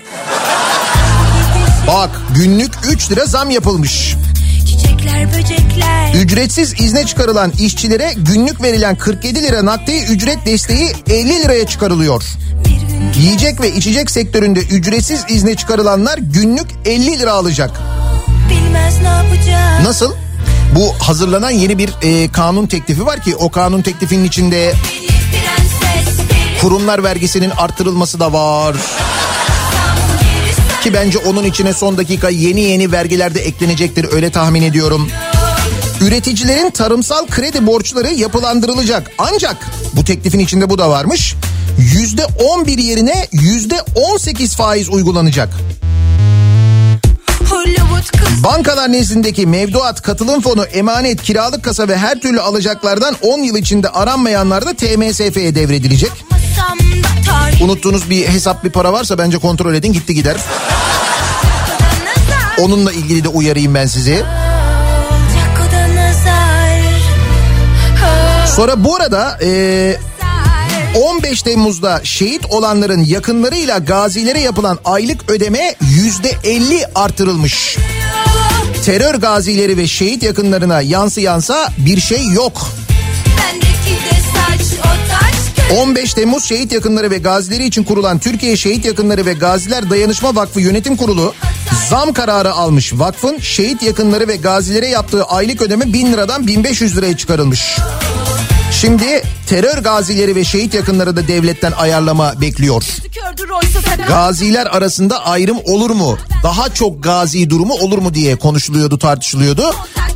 [1.88, 4.15] Bak günlük 3 lira zam yapılmış.
[6.15, 12.24] Ücretsiz izne çıkarılan işçilere günlük verilen 47 lira nakdi ücret desteği 50 liraya çıkarılıyor.
[13.18, 17.72] Yiyecek ve içecek sektöründe ücretsiz izne çıkarılanlar günlük 50 lira alacak.
[19.84, 20.13] Nasıl?
[20.76, 24.74] Bu hazırlanan yeni bir e, kanun teklifi var ki o kanun teklifinin içinde
[26.56, 28.76] bir kurumlar vergisinin arttırılması da var.
[30.84, 35.10] Ki bence onun içine son dakika yeni yeni vergiler de eklenecektir öyle tahmin ediyorum.
[36.02, 39.12] Üreticilerin tarımsal kredi borçları yapılandırılacak.
[39.17, 39.58] Ancak
[39.94, 41.36] bu teklifin içinde bu da varmış.
[41.94, 45.50] Yüzde 11 yerine yüzde 18 faiz uygulanacak.
[48.43, 53.89] Bankalar nezdindeki mevduat, katılım fonu, emanet, kiralık kasa ve her türlü alacaklardan 10 yıl içinde
[53.89, 56.12] aranmayanlar da TMSF'ye devredilecek.
[57.62, 60.37] Unuttuğunuz bir hesap bir para varsa bence kontrol edin gitti gider.
[62.60, 64.23] Onunla ilgili de uyarayım ben sizi.
[68.56, 69.98] Sonra bu arada e,
[70.96, 77.77] 15 Temmuz'da şehit olanların yakınlarıyla gazilere yapılan aylık ödeme yüzde 50 artırılmış.
[78.85, 82.67] terör gazileri ve şehit yakınlarına yansıyansa bir şey yok.
[83.37, 88.58] Bendeki de saç o taç köy 15 Temmuz şehit yakınları ve gazileri için kurulan Türkiye
[88.58, 91.33] Şehit Yakınları ve Gaziler Dayanışma Vakfı Yönetim Kurulu
[91.89, 92.93] zam kararı almış.
[92.93, 97.77] Vakfın şehit yakınları ve gazilere yaptığı aylık ödeme 1000 liradan 1500 liraya çıkarılmış.
[98.82, 102.84] Şimdi terör gazileri ve şehit yakınları da devletten ayarlama bekliyor.
[104.08, 106.17] Gaziler arasında ayrım olur mu?
[106.44, 109.63] Daha çok gazi durumu olur mu diye konuşuluyordu, tartışılıyordu.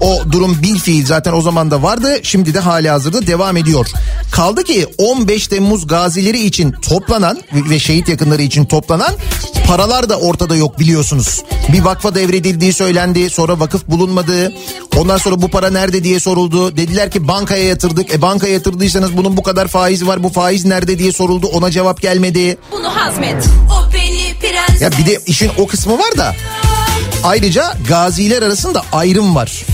[0.01, 2.19] O durum bil fiil zaten o zaman da vardı.
[2.23, 3.87] Şimdi de hali hazırda devam ediyor.
[4.31, 9.13] Kaldı ki 15 Temmuz gazileri için toplanan ve şehit yakınları için toplanan
[9.67, 11.43] paralar da ortada yok biliyorsunuz.
[11.73, 13.29] Bir vakfa devredildiği söylendi.
[13.29, 14.53] Sonra vakıf bulunmadı.
[14.97, 16.77] Ondan sonra bu para nerede diye soruldu.
[16.77, 18.13] Dediler ki bankaya yatırdık.
[18.13, 20.23] E bankaya yatırdıysanız bunun bu kadar faizi var.
[20.23, 21.47] Bu faiz nerede diye soruldu.
[21.47, 22.57] Ona cevap gelmedi.
[22.71, 26.35] bunu hazmet O beni prens Ya bir de işin o kısmı var da
[27.23, 29.65] ayrıca gaziler arasında ayrım var.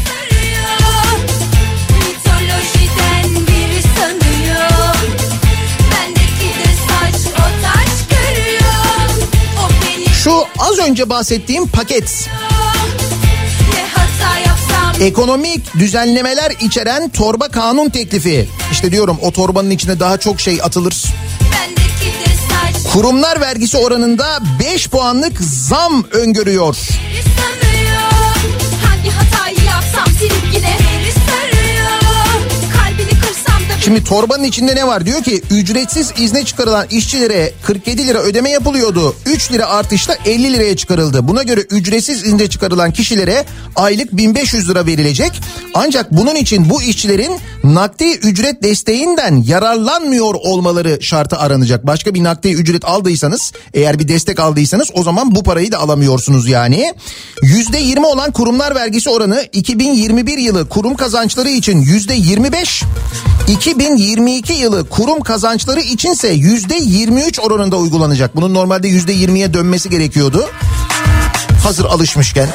[10.26, 12.30] Şu az önce bahsettiğim paket
[15.02, 18.50] ekonomik düzenlemeler içeren torba kanun teklifi.
[18.72, 21.06] İşte diyorum o torbanın içine daha çok şey atılır.
[22.94, 26.76] Kurumlar vergisi oranında 5 puanlık zam öngörüyor.
[26.76, 27.35] biri
[33.86, 35.06] Şimdi torbanın içinde ne var?
[35.06, 39.16] Diyor ki ücretsiz izne çıkarılan işçilere 47 lira ödeme yapılıyordu.
[39.26, 41.28] 3 lira artışla 50 liraya çıkarıldı.
[41.28, 45.32] Buna göre ücretsiz izne çıkarılan kişilere aylık 1500 lira verilecek.
[45.74, 51.88] Ancak bunun için bu işçilerin nakdi ücret desteğinden yararlanmıyor olmaları şartı aranacak.
[51.88, 56.48] Başka bir nakdi ücret aldıysanız eğer bir destek aldıysanız o zaman bu parayı da alamıyorsunuz
[56.48, 56.94] yani.
[57.42, 62.84] %20 olan kurumlar vergisi oranı 2021 yılı kurum kazançları için %25
[63.76, 68.36] 2022 yılı kurum kazançları içinse %23 oranında uygulanacak.
[68.36, 70.50] Bunun normalde %20'ye dönmesi gerekiyordu.
[71.64, 72.50] Hazır alışmışken.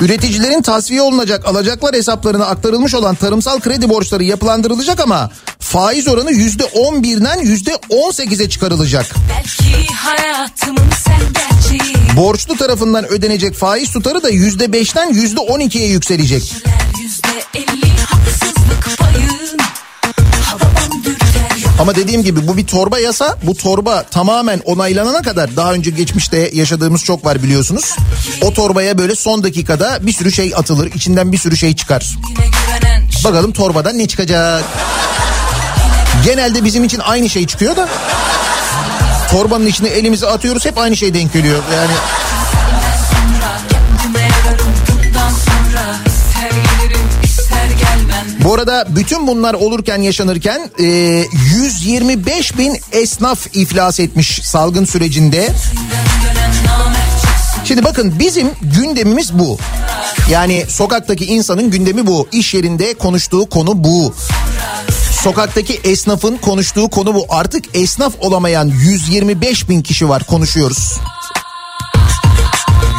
[0.00, 7.38] Üreticilerin tasfiye olunacak alacaklar hesaplarına aktarılmış olan tarımsal kredi borçları yapılandırılacak ama faiz oranı %11'den
[7.38, 9.06] %18'e çıkarılacak.
[9.28, 16.54] Belki hayatımın sen gerçeği Borçlu tarafından ödenecek faiz tutarı da %5'ten %12'ye yükselecek.
[17.02, 17.65] Yüzde elli haksızlık
[21.80, 23.36] Ama dediğim gibi bu bir torba yasa.
[23.42, 27.96] Bu torba tamamen onaylanana kadar daha önce geçmişte yaşadığımız çok var biliyorsunuz.
[28.42, 30.86] O torbaya böyle son dakikada bir sürü şey atılır.
[30.94, 32.16] içinden bir sürü şey çıkar.
[33.24, 34.64] Bakalım torbadan ne çıkacak?
[36.24, 37.88] Genelde bizim için aynı şey çıkıyor da.
[39.30, 41.62] Torbanın içine elimizi atıyoruz hep aynı şey denk geliyor.
[41.74, 41.92] Yani
[48.46, 50.84] bu arada bütün bunlar olurken yaşanırken e,
[51.54, 55.48] 125 bin esnaf iflas etmiş salgın sürecinde.
[57.64, 59.58] Şimdi bakın bizim gündemimiz bu.
[60.30, 62.28] Yani sokaktaki insanın gündemi bu.
[62.32, 64.14] İş yerinde konuştuğu konu bu.
[65.22, 67.26] Sokaktaki esnafın konuştuğu konu bu.
[67.28, 70.98] Artık esnaf olamayan 125 bin kişi var konuşuyoruz.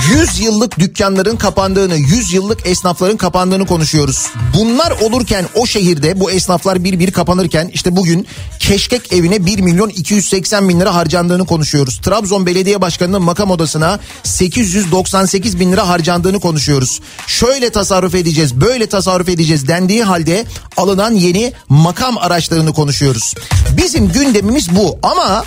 [0.10, 4.28] 100 yıllık dükkanların kapandığını, 100 yıllık esnafların kapandığını konuşuyoruz.
[4.58, 8.28] Bunlar olurken o şehirde bu esnaflar bir bir kapanırken işte bugün
[8.68, 12.00] Keşkek evine 1 milyon 280 bin lira harcandığını konuşuyoruz.
[12.04, 17.00] Trabzon Belediye Başkanı'nın makam odasına 898 bin lira harcandığını konuşuyoruz.
[17.28, 20.46] Şöyle tasarruf edeceğiz, böyle tasarruf edeceğiz dendiği halde
[20.78, 23.34] alınan yeni makam araçlarını konuşuyoruz.
[23.78, 25.46] Bizim gündemimiz bu ama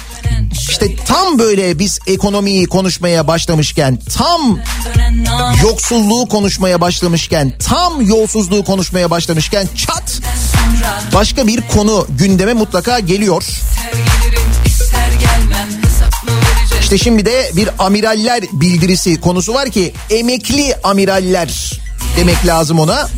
[0.71, 4.59] işte tam böyle biz ekonomiyi konuşmaya başlamışken tam
[5.63, 10.21] yoksulluğu konuşmaya başlamışken tam yolsuzluğu konuşmaya başlamışken çat
[11.15, 13.45] başka bir konu gündeme mutlaka geliyor.
[16.81, 21.81] İşte şimdi de bir amiraller bildirisi konusu var ki emekli amiraller
[22.17, 23.09] demek lazım ona.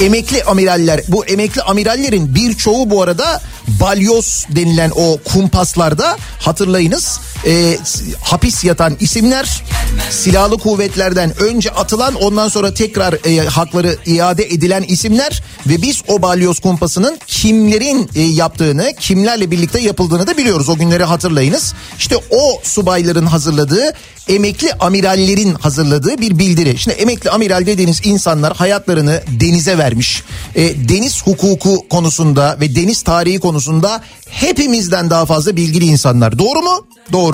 [0.00, 3.40] Emekli amiraller bu emekli amirallerin birçoğu bu arada
[3.80, 7.78] balyoz denilen o kumpaslarda hatırlayınız e,
[8.20, 9.62] hapis yatan isimler
[10.10, 16.22] silahlı kuvvetlerden önce atılan ondan sonra tekrar e, hakları iade edilen isimler ve biz o
[16.22, 20.68] balyoz kumpasının kimlerin e, yaptığını, kimlerle birlikte yapıldığını da biliyoruz.
[20.68, 21.74] O günleri hatırlayınız.
[21.98, 23.92] İşte o subayların hazırladığı
[24.28, 26.78] emekli amirallerin hazırladığı bir bildiri.
[26.78, 30.22] Şimdi emekli amiral dediğiniz insanlar hayatlarını denize vermiş.
[30.54, 36.38] E, deniz hukuku konusunda ve deniz tarihi konusunda hepimizden daha fazla bilgili insanlar.
[36.38, 36.86] Doğru mu?
[37.12, 37.33] Doğru.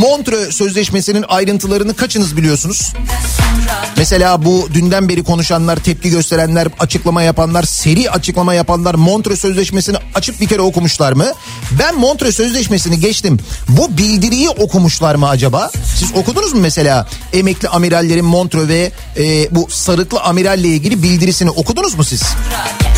[0.00, 2.92] Montreux Sözleşmesi'nin ayrıntılarını kaçınız biliyorsunuz?
[3.96, 10.40] Mesela bu dünden beri konuşanlar, tepki gösterenler, açıklama yapanlar, seri açıklama yapanlar Montreux Sözleşmesi'ni açıp
[10.40, 11.26] bir kere okumuşlar mı?
[11.78, 13.38] Ben Montreux Sözleşmesi'ni geçtim.
[13.68, 15.70] Bu bildiriyi okumuşlar mı acaba?
[15.96, 21.94] Siz okudunuz mu mesela emekli amirallerin Montreux ve e, bu sarıklı amiralle ilgili bildirisini okudunuz
[21.94, 22.22] mu siz?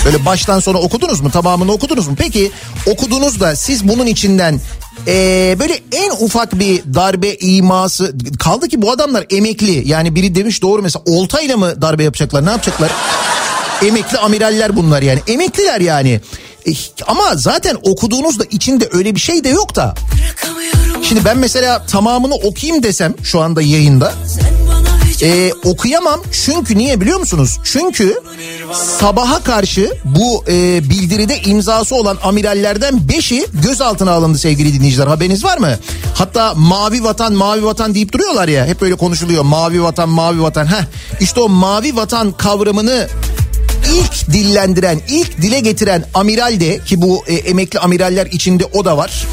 [0.04, 1.30] Böyle baştan sona okudunuz mu?
[1.30, 2.14] Tamamını okudunuz mu?
[2.18, 2.52] Peki
[2.86, 4.60] okudunuz da siz bunun içinden
[5.06, 9.88] ee, böyle en ufak bir darbe iması kaldı ki bu adamlar emekli.
[9.88, 12.90] Yani biri demiş doğru mesela oltayla mı darbe yapacaklar ne yapacaklar?
[13.86, 15.20] Emekli amiraller bunlar yani.
[15.26, 16.20] Emekliler yani.
[16.66, 16.70] E,
[17.06, 19.94] ama zaten okuduğunuzda içinde öyle bir şey de yok da.
[21.02, 24.12] Şimdi ben mesela tamamını okuyayım desem şu anda yayında
[25.22, 27.58] e, okuyamam çünkü niye biliyor musunuz?
[27.64, 28.20] Çünkü
[29.00, 35.58] sabaha karşı bu e, bildiride imzası olan amirallerden 5'i gözaltına alındı sevgili dinleyiciler haberiniz var
[35.58, 35.78] mı?
[36.14, 40.66] Hatta mavi vatan mavi vatan deyip duruyorlar ya hep böyle konuşuluyor mavi vatan mavi vatan.
[40.66, 40.84] Heh,
[41.20, 43.08] işte o mavi vatan kavramını
[43.94, 48.96] ilk dillendiren, ilk dile getiren amiral de ki bu e, emekli amiraller içinde o da
[48.96, 49.26] var.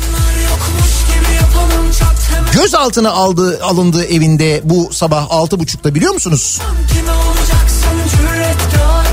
[2.62, 6.62] Gözaltına aldığı alındığı evinde bu sabah altı buçukta biliyor musunuz?
[6.94, 9.08] Kime olacaksın cüretkar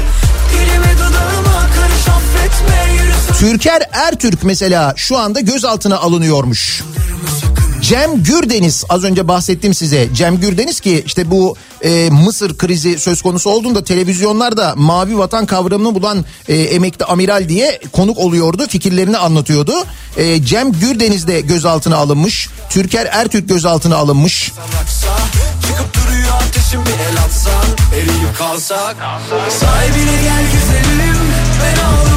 [3.39, 6.83] Türker Ertürk mesela şu anda gözaltına alınıyormuş.
[7.85, 10.09] Cem Gürdeniz az önce bahsettim size.
[10.15, 15.95] Cem Gürdeniz ki işte bu e, Mısır krizi söz konusu olduğunda televizyonlarda mavi vatan kavramını
[15.95, 18.67] bulan e, emekli amiral diye konuk oluyordu.
[18.69, 19.73] Fikirlerini anlatıyordu.
[20.17, 22.49] E, Cem Gürdeniz de gözaltına alınmış.
[22.71, 24.53] Türker Ertürk gözaltına alınmış.
[25.69, 25.95] Çıkıp
[28.39, 28.97] kalsak
[29.61, 31.19] Sahibine gel güzelim
[31.63, 32.14] Ben affetin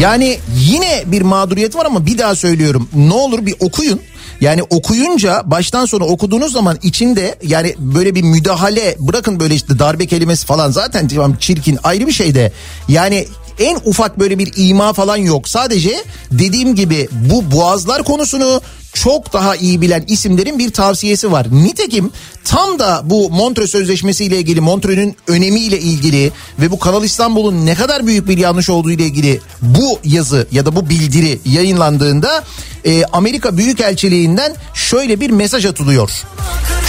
[0.00, 2.88] Yani yine bir mağduriyet var ama bir daha söylüyorum.
[2.94, 4.00] Ne olur bir okuyun.
[4.40, 10.06] Yani okuyunca baştan sona okuduğunuz zaman içinde yani böyle bir müdahale bırakın böyle işte darbe
[10.06, 12.52] kelimesi falan zaten tamam çirkin ayrı bir şey de
[12.88, 13.26] yani
[13.58, 15.48] en ufak böyle bir ima falan yok.
[15.48, 18.60] Sadece dediğim gibi bu boğazlar konusunu
[18.92, 21.46] çok daha iyi bilen isimlerin bir tavsiyesi var.
[21.50, 22.10] Nitekim
[22.44, 27.74] tam da bu Montreux Sözleşmesi ile ilgili Montreux'ün önemiyle ilgili ve bu Kanal İstanbul'un ne
[27.74, 32.44] kadar büyük bir yanlış olduğu ile ilgili bu yazı ya da bu bildiri yayınlandığında
[32.84, 36.10] e, Amerika Büyükelçiliğinden şöyle bir mesaj atılıyor.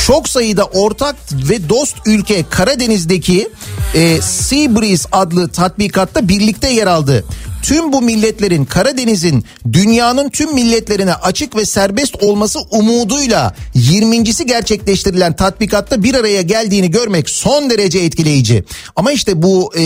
[0.07, 3.49] Çok sayıda ortak ve dost ülke Karadeniz'deki
[3.95, 7.25] e, Sea Breeze adlı tatbikatta birlikte yer aldı.
[7.61, 16.03] Tüm bu milletlerin Karadeniz'in dünyanın tüm milletlerine açık ve serbest olması umuduyla 20.si gerçekleştirilen tatbikatta
[16.03, 18.63] bir araya geldiğini görmek son derece etkileyici.
[18.95, 19.83] Ama işte bu e,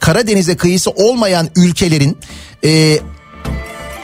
[0.00, 2.18] Karadeniz'e kıyısı olmayan ülkelerin
[2.64, 2.98] e,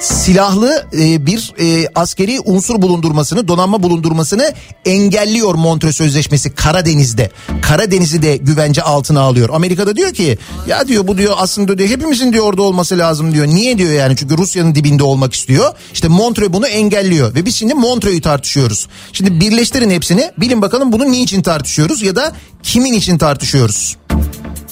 [0.04, 4.52] silahlı e, bir e, askeri unsur bulundurmasını, donanma bulundurmasını
[4.84, 7.30] engelliyor Montreux Sözleşmesi Karadeniz'de.
[7.62, 9.48] Karadeniz'i de güvence altına alıyor.
[9.52, 13.46] Amerika'da diyor ki ya diyor bu diyor aslında diyor hepimizin diyor orada olması lazım diyor.
[13.46, 15.72] Niye diyor yani çünkü Rusya'nın dibinde olmak istiyor.
[15.92, 18.88] İşte Montreux bunu engelliyor ve biz şimdi Montreux'u tartışıyoruz.
[19.12, 22.32] Şimdi birleştirin hepsini bilin bakalım bunu niçin tartışıyoruz ya da
[22.62, 23.96] kimin için tartışıyoruz.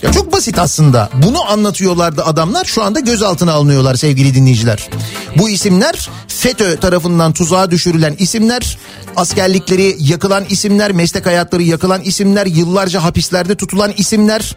[0.02, 1.10] Ya çok basit aslında.
[1.26, 2.64] Bunu anlatıyorlardı adamlar.
[2.64, 4.90] Şu anda gözaltına alınıyorlar sevgili dinleyiciler.
[5.38, 8.78] Bu isimler FETÖ tarafından tuzağa düşürülen isimler,
[9.16, 14.56] askerlikleri yakılan isimler, meslek hayatları yakılan isimler, yıllarca hapislerde tutulan isimler.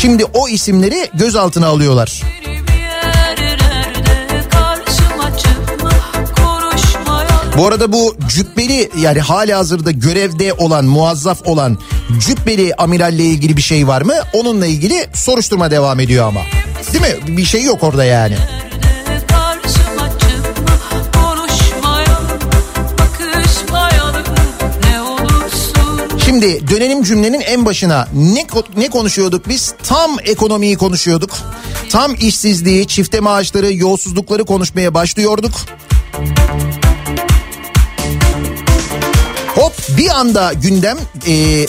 [0.00, 2.22] Şimdi o isimleri gözaltına alıyorlar.
[7.58, 11.78] Bu arada bu cübbeli yani hali hazırda görevde olan muazzaf olan
[12.26, 14.14] cübbeli amiralle ilgili bir şey var mı?
[14.32, 16.40] Onunla ilgili soruşturma devam ediyor ama.
[16.92, 17.36] Değil mi?
[17.36, 18.36] Bir şey yok orada yani.
[26.24, 28.08] Şimdi dönelim cümlenin en başına.
[28.14, 28.46] Ne
[28.76, 29.74] ne konuşuyorduk biz?
[29.82, 31.30] Tam ekonomiyi konuşuyorduk.
[31.90, 35.52] Tam işsizliği, çifte maaşları, yolsuzlukları konuşmaya başlıyorduk.
[39.60, 40.98] Hop bir anda gündem
[41.28, 41.66] e,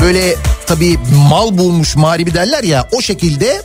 [0.00, 0.34] böyle
[0.66, 0.98] tabii
[1.28, 3.62] mal bulmuş mağribi derler ya o şekilde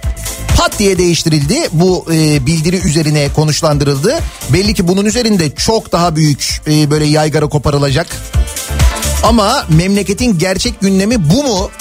[0.57, 1.67] pat diye değiştirildi.
[1.71, 4.19] Bu e, bildiri üzerine konuşlandırıldı.
[4.49, 8.07] Belli ki bunun üzerinde çok daha büyük e, böyle yaygara koparılacak.
[9.23, 11.71] Ama memleketin gerçek gündemi bu mu?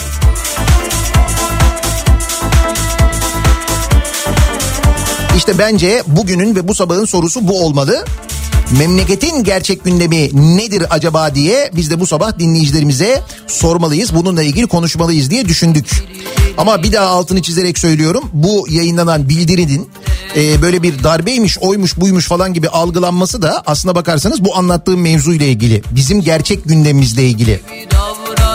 [5.36, 8.04] İşte bence bugünün ve bu sabahın sorusu bu olmalı.
[8.70, 14.14] Memleketin gerçek gündemi nedir acaba diye biz de bu sabah dinleyicilerimize sormalıyız.
[14.14, 16.04] Bununla ilgili konuşmalıyız diye düşündük.
[16.58, 18.24] Ama bir daha altını çizerek söylüyorum.
[18.32, 19.88] Bu yayınlanan bildirinin
[20.36, 25.46] e, böyle bir darbeymiş, oymuş, buymuş falan gibi algılanması da aslına bakarsanız bu anlattığım mevzuyla
[25.46, 25.82] ilgili.
[25.90, 27.60] Bizim gerçek gündemimizle ilgili.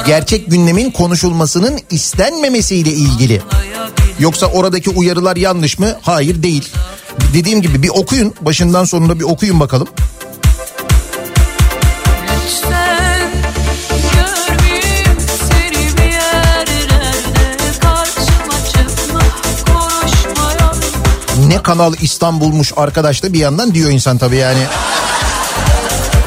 [0.08, 3.42] Gerçek gündemin konuşulmasının istenmemesiyle ilgili.
[4.20, 5.98] Yoksa oradaki uyarılar yanlış mı?
[6.02, 6.70] Hayır değil.
[7.34, 8.34] Dediğim gibi bir okuyun.
[8.42, 9.88] Başından sonuna bir okuyun bakalım.
[21.48, 24.64] Ne kanal İstanbul'muş arkadaş da bir yandan diyor insan tabii yani.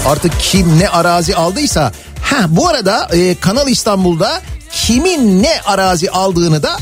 [0.07, 1.93] Artık kim ne arazi aldıysa.
[2.23, 6.79] Ha bu arada e, Kanal İstanbul'da kimin ne arazi aldığını da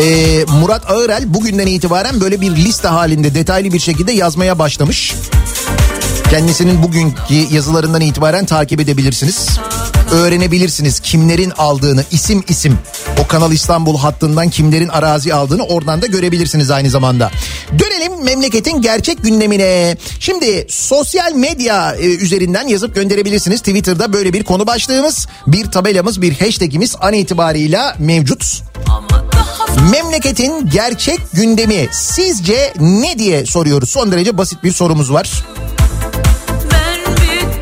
[0.00, 5.14] e, Murat Ağırel bugünden itibaren böyle bir liste halinde detaylı bir şekilde yazmaya başlamış.
[6.30, 9.48] Kendisinin bugünkü yazılarından itibaren takip edebilirsiniz.
[10.12, 12.78] Öğrenebilirsiniz kimlerin aldığını isim isim
[13.24, 17.30] o Kanal İstanbul hattından kimlerin arazi aldığını oradan da görebilirsiniz aynı zamanda.
[17.78, 19.96] Dönelim memleketin gerçek gündemine.
[20.20, 23.60] Şimdi sosyal medya e, üzerinden yazıp gönderebilirsiniz.
[23.60, 28.62] Twitter'da böyle bir konu başlığımız, bir tabelamız, bir hashtagimiz an itibarıyla mevcut.
[29.90, 33.90] Memleketin gerçek gündemi sizce ne diye soruyoruz.
[33.90, 35.44] Son derece basit bir sorumuz var.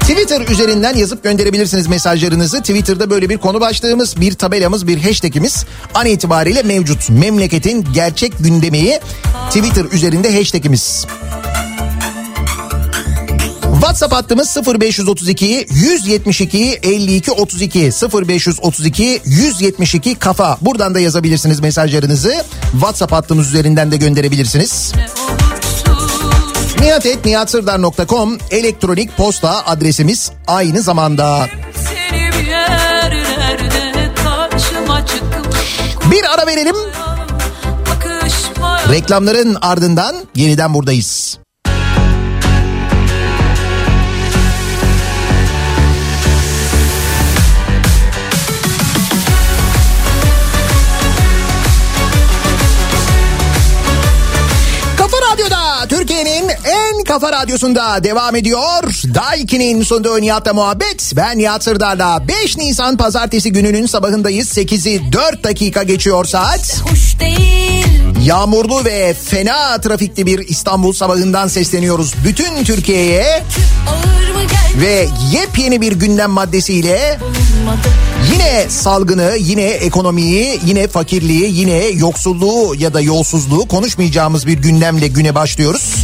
[0.00, 2.60] Twitter üzerinden yazıp gönderebilirsiniz mesajlarınızı.
[2.60, 7.10] Twitter'da böyle bir konu başlığımız, bir tabelamız, bir hashtagimiz an itibariyle mevcut.
[7.10, 8.98] Memleketin gerçek gündemi
[9.50, 11.06] Twitter üzerinde hashtagimiz.
[13.84, 17.90] WhatsApp hattımız 0532 172 52 32
[18.28, 20.58] 0532 172 kafa.
[20.60, 22.44] Buradan da yazabilirsiniz mesajlarınızı.
[22.72, 24.92] WhatsApp hattımız üzerinden de gönderebilirsiniz.
[26.80, 31.48] Nihatetnihatsırdar.com elektronik posta adresimiz aynı zamanda.
[36.10, 36.76] Bir ara verelim.
[38.90, 41.43] Reklamların ardından yeniden buradayız.
[57.14, 58.82] Kafa radyosunda devam ediyor.
[59.14, 61.12] Daiki'nin sunduğu Nihat'la muhabbet.
[61.16, 64.58] Ben Nihat Sırdar'la 5 Nisan pazartesi gününün sabahındayız.
[64.58, 66.82] 8'i 4 dakika geçiyor saat.
[66.90, 67.86] hoş değil
[68.24, 73.42] Yağmurlu ve fena trafikli bir İstanbul sabahından sesleniyoruz bütün Türkiye'ye
[74.80, 77.88] ve yepyeni bir gündem maddesiyle bulunmadı
[78.32, 85.34] yine salgını, yine ekonomiyi, yine fakirliği, yine yoksulluğu ya da yolsuzluğu konuşmayacağımız bir gündemle güne
[85.34, 85.94] başlıyoruz.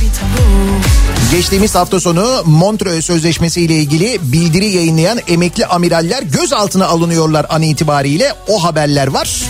[1.30, 8.32] Geçtiğimiz hafta sonu Montreux Sözleşmesi ile ilgili bildiri yayınlayan emekli amiraller gözaltına alınıyorlar an itibariyle.
[8.48, 9.40] O haberler var.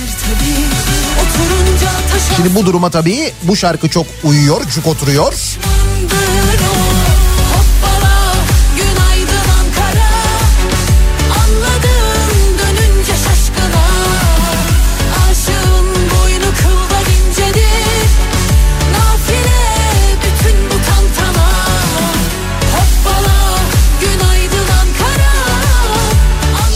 [2.37, 5.35] Şimdi bu duruma tabii bu şarkı çok uyuyor, cuk oturuyor.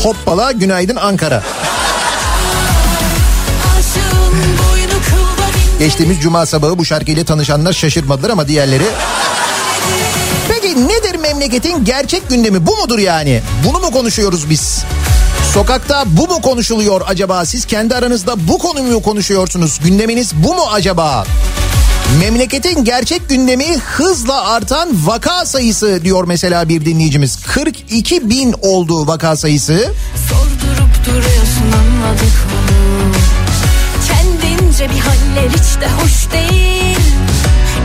[0.04, 1.42] Hoppala günaydın Ankara.
[5.78, 8.84] Geçtiğimiz cuma sabahı bu şarkıyla tanışanlar şaşırmadılar ama diğerleri...
[10.48, 12.66] Peki nedir memleketin gerçek gündemi?
[12.66, 13.42] Bu mudur yani?
[13.66, 14.84] Bunu mu konuşuyoruz biz?
[15.52, 17.44] Sokakta bu mu konuşuluyor acaba?
[17.44, 19.80] Siz kendi aranızda bu konuyu mu konuşuyorsunuz?
[19.84, 21.24] Gündeminiz bu mu acaba?
[22.20, 27.38] Memleketin gerçek gündemi hızla artan vaka sayısı diyor mesela bir dinleyicimiz.
[27.46, 29.92] 42 bin oldu vaka sayısı.
[30.28, 33.12] Sordurup duruyorsun anladık onu
[34.08, 36.98] Kendince bir haller hiç de hoş değil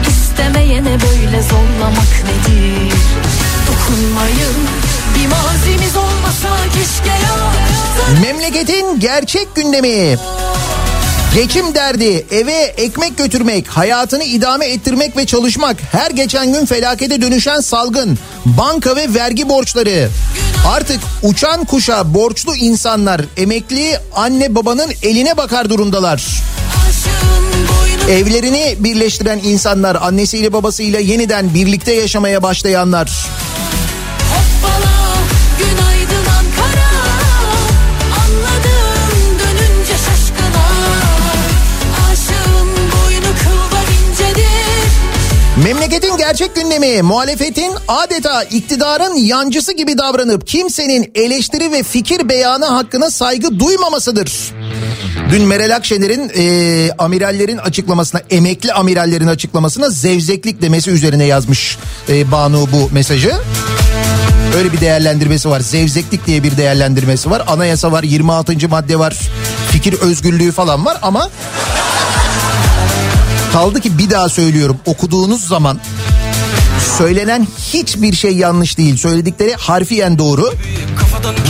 [0.10, 2.94] İstemeyene böyle zorlamak nedir
[3.68, 4.56] Dokunmayın
[5.16, 7.52] bir mazimiz olmasa keşke ya
[8.22, 10.18] Memleketin gerçek gündemi.
[11.36, 17.60] Geçim derdi, eve ekmek götürmek, hayatını idame ettirmek ve çalışmak, her geçen gün felakete dönüşen
[17.60, 20.10] salgın, banka ve vergi borçları.
[20.68, 26.42] Artık uçan kuşa borçlu insanlar emekli anne babanın eline bakar durumdalar.
[28.10, 33.12] Evlerini birleştiren insanlar, annesiyle babasıyla yeniden birlikte yaşamaya başlayanlar.
[45.70, 53.10] Memleketin gerçek gündemi muhalefetin adeta iktidarın yancısı gibi davranıp kimsenin eleştiri ve fikir beyanı hakkına
[53.10, 54.54] saygı duymamasıdır.
[55.32, 61.78] Dün Meral Akşener'in e, amirallerin açıklamasına, emekli amirallerin açıklamasına zevzeklik demesi üzerine yazmış
[62.10, 63.34] e, Banu bu mesajı.
[64.58, 65.60] Öyle bir değerlendirmesi var.
[65.60, 67.44] Zevzeklik diye bir değerlendirmesi var.
[67.48, 68.70] Anayasa var, 26.
[68.70, 69.18] madde var.
[69.72, 71.30] Fikir özgürlüğü falan var ama
[73.54, 74.78] kaldı ki bir daha söylüyorum.
[74.86, 75.80] Okuduğunuz zaman
[76.98, 78.98] söylenen hiçbir şey yanlış değil.
[78.98, 80.54] Söyledikleri harfiyen doğru.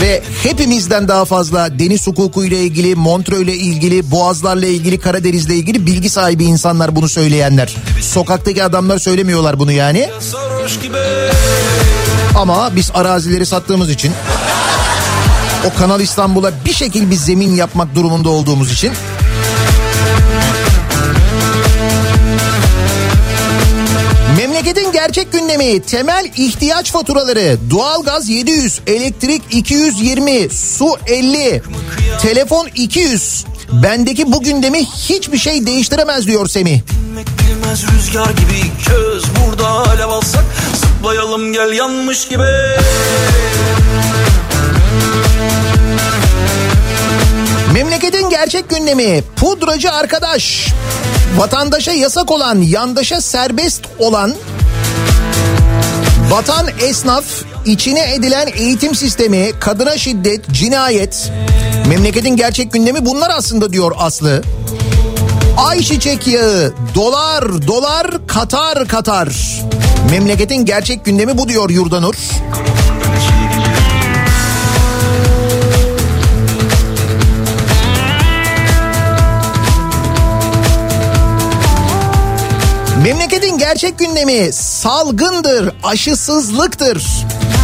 [0.00, 5.86] Ve hepimizden daha fazla deniz hukuku ile ilgili, Montreux ile ilgili, Boğazlarla ilgili, Karadeniz'le ilgili
[5.86, 7.76] bilgi sahibi insanlar bunu söyleyenler.
[8.00, 10.10] Sokaktaki adamlar söylemiyorlar bunu yani.
[12.34, 14.12] Ama biz arazileri sattığımız için
[15.66, 18.92] o Kanal İstanbul'a bir şekil bir zemin yapmak durumunda olduğumuz için
[24.60, 31.62] Memleketin gerçek gündemi temel ihtiyaç faturaları doğalgaz 700 elektrik 220 su 50
[32.22, 36.80] telefon 200 bendeki bu gündemi hiçbir şey değiştiremez diyor Semih.
[37.38, 40.44] Bilmez rüzgar gibi köz Burada alev alsak
[40.80, 42.42] zıplayalım gel yanmış gibi.
[47.72, 50.68] Memleketin gerçek gündemi pudracı arkadaş
[51.36, 54.34] vatandaşa yasak olan yandaşa serbest olan
[56.30, 57.24] Vatan esnaf
[57.64, 61.32] içine edilen eğitim sistemi, kadına şiddet, cinayet.
[61.88, 64.42] Memleketin gerçek gündemi bunlar aslında diyor Aslı.
[65.56, 69.28] Ayçiçek yağı, dolar, dolar, Katar, Katar.
[70.10, 72.14] Memleketin gerçek gündemi bu diyor Yurdanur.
[72.14, 72.79] Memleketin
[83.70, 87.02] gerçek gündemi salgındır, aşısızlıktır.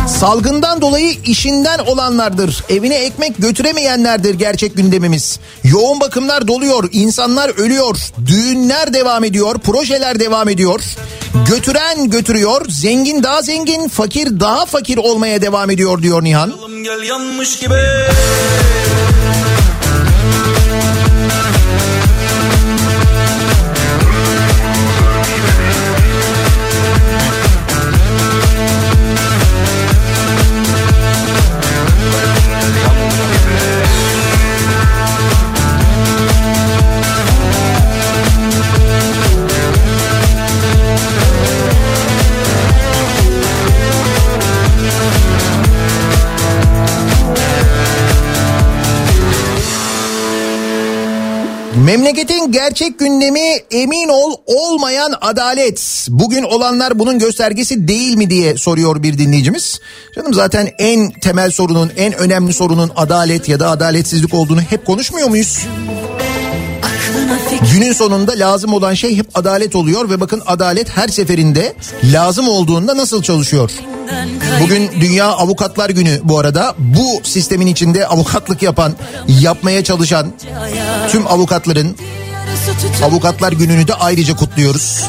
[0.09, 2.65] Salgından dolayı işinden olanlardır.
[2.69, 5.41] Evine ekmek götüremeyenlerdir gerçek gündemimiz.
[5.65, 7.97] Yoğun bakımlar doluyor, insanlar ölüyor,
[8.27, 10.81] düğünler devam ediyor, projeler devam ediyor.
[11.49, 16.53] Götüren götürüyor, zengin daha zengin, fakir daha fakir olmaya devam ediyor diyor Nihan.
[16.85, 17.75] Gel yanmış gibi
[51.87, 56.07] Memleketin gerçek gündemi emin ol olmayan adalet.
[56.11, 59.80] Bugün olanlar bunun göstergesi değil mi diye soruyor bir dinleyicimiz.
[60.16, 65.28] Canım zaten en temel sorunun, en önemli sorunun adalet ya da adaletsizlik olduğunu hep konuşmuyor
[65.28, 65.66] muyuz?
[67.72, 71.74] Günün sonunda lazım olan şey hep adalet oluyor ve bakın adalet her seferinde
[72.12, 73.70] lazım olduğunda nasıl çalışıyor?
[74.61, 76.75] Bugün Dünya Avukatlar Günü bu arada.
[76.79, 78.95] Bu sistemin içinde avukatlık yapan,
[79.29, 80.33] yapmaya çalışan
[81.11, 81.97] tüm avukatların
[83.03, 85.05] Avukatlar Günü'nü de ayrıca kutluyoruz.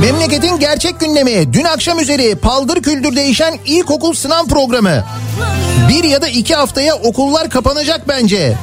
[0.00, 5.04] Memleketin gerçek gündemi dün akşam üzeri paldır küldür değişen ilkokul sınav programı.
[5.88, 8.56] Bir ya da iki haftaya okullar kapanacak bence.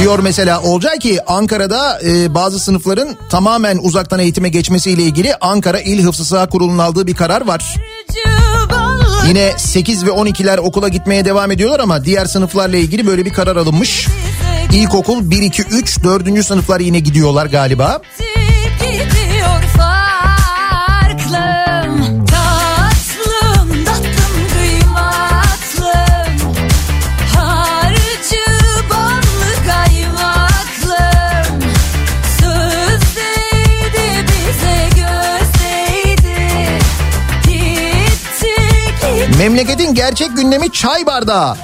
[0.00, 6.04] Diyor mesela olacak ki Ankara'da e, bazı sınıfların tamamen uzaktan eğitime geçmesiyle ilgili Ankara İl
[6.04, 7.74] Hıfzı Sıha Kurulu'nun aldığı bir karar var.
[9.28, 13.56] Yine 8 ve 12'ler okula gitmeye devam ediyorlar ama diğer sınıflarla ilgili böyle bir karar
[13.56, 14.08] alınmış.
[14.72, 16.44] İlkokul 1, 2, 3, 4.
[16.44, 18.00] sınıflar yine gidiyorlar galiba.
[18.18, 18.41] gidiyor
[39.38, 41.56] Memleketin gerçek gündemi çay bardağı.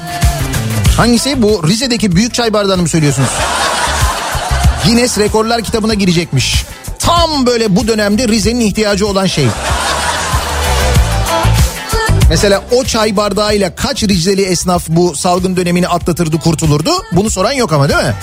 [0.96, 1.42] Hangisi?
[1.42, 3.28] Bu Rize'deki büyük çay bardağını mı söylüyorsunuz?
[4.84, 6.64] Guinness Rekorlar kitabına girecekmiş.
[6.98, 9.46] Tam böyle bu dönemde Rize'nin ihtiyacı olan şey.
[12.28, 16.90] Mesela o çay bardağıyla kaç Ricleli esnaf bu salgın dönemini atlatırdı kurtulurdu?
[17.12, 18.14] Bunu soran yok ama değil mi?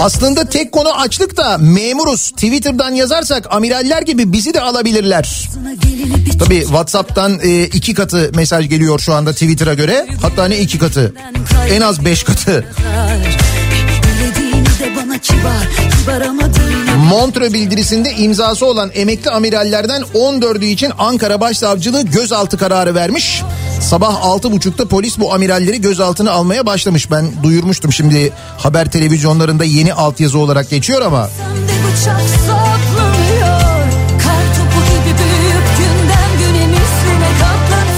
[0.00, 2.30] Aslında tek konu açlık da memuruz.
[2.30, 5.48] Twitter'dan yazarsak amiraller gibi bizi de alabilirler.
[6.44, 10.06] Tabii WhatsApp'tan e, iki katı mesaj geliyor şu anda Twitter'a göre.
[10.22, 11.14] Hatta ne iki katı?
[11.70, 12.64] En az beş katı.
[17.10, 23.42] Montre bildirisinde imzası olan emekli amirallerden 14'ü için Ankara Başsavcılığı gözaltı kararı vermiş.
[23.80, 27.10] Sabah 6.30'da polis bu amiralleri gözaltına almaya başlamış.
[27.10, 31.28] Ben duyurmuştum şimdi haber televizyonlarında yeni altyazı olarak geçiyor ama.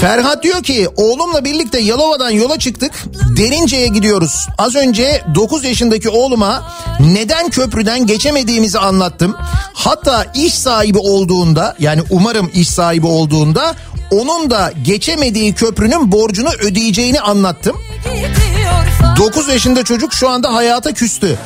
[0.01, 2.93] Ferhat diyor ki oğlumla birlikte Yalova'dan yola çıktık.
[3.37, 4.49] Derince'ye gidiyoruz.
[4.59, 6.63] Az önce 9 yaşındaki oğluma
[7.01, 9.35] neden köprüden geçemediğimizi anlattım.
[9.75, 13.75] Hatta iş sahibi olduğunda yani umarım iş sahibi olduğunda
[14.13, 17.77] onun da geçemediği köprünün borcunu ödeyeceğini anlattım.
[18.05, 21.39] Gidiyor falan 9 yaşında çocuk şu anda hayata küstü.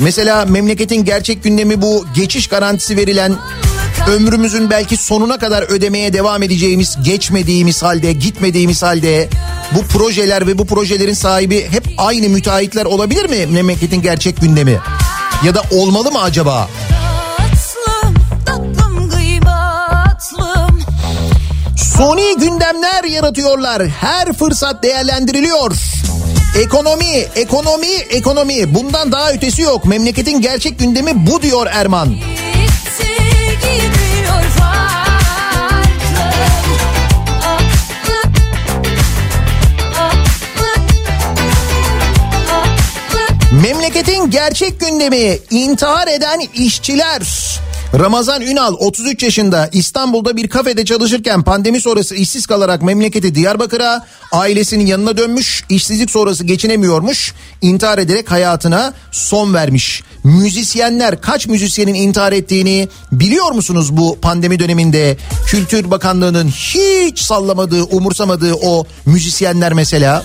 [0.00, 3.36] Mesela memleketin gerçek gündemi bu geçiş garantisi verilen
[4.08, 9.28] ömrümüzün belki sonuna kadar ödemeye devam edeceğimiz geçmediğimiz halde gitmediğimiz halde
[9.74, 14.78] bu projeler ve bu projelerin sahibi hep aynı müteahhitler olabilir mi memleketin gerçek gündemi?
[15.44, 16.68] Ya da olmalı mı acaba?
[16.68, 16.97] Tatlım
[21.98, 23.88] Suni gündemler yaratıyorlar.
[23.88, 25.72] Her fırsat değerlendiriliyor.
[26.58, 28.74] Ekonomi, ekonomi, ekonomi.
[28.74, 29.84] Bundan daha ötesi yok.
[29.84, 32.14] Memleketin gerçek gündemi bu diyor Erman.
[43.62, 47.22] Memleketin gerçek gündemi intihar eden işçiler.
[47.94, 54.86] Ramazan Ünal 33 yaşında İstanbul'da bir kafede çalışırken pandemi sonrası işsiz kalarak memleketi Diyarbakır'a ailesinin
[54.86, 55.64] yanına dönmüş.
[55.68, 57.34] İşsizlik sonrası geçinemiyormuş.
[57.62, 60.02] İntihar ederek hayatına son vermiş.
[60.28, 65.16] Müzisyenler kaç müzisyenin intihar ettiğini biliyor musunuz bu pandemi döneminde?
[65.46, 70.24] Kültür Bakanlığı'nın hiç sallamadığı, umursamadığı o müzisyenler mesela.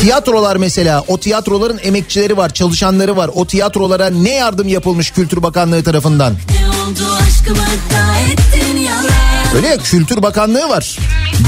[0.00, 5.82] Tiyatrolar mesela o tiyatroların emekçileri var çalışanları var o tiyatrolara ne yardım yapılmış Kültür Bakanlığı
[5.82, 10.98] tarafından ne oldu aşkımı da ettin yalan öyle ya Kültür Bakanlığı var.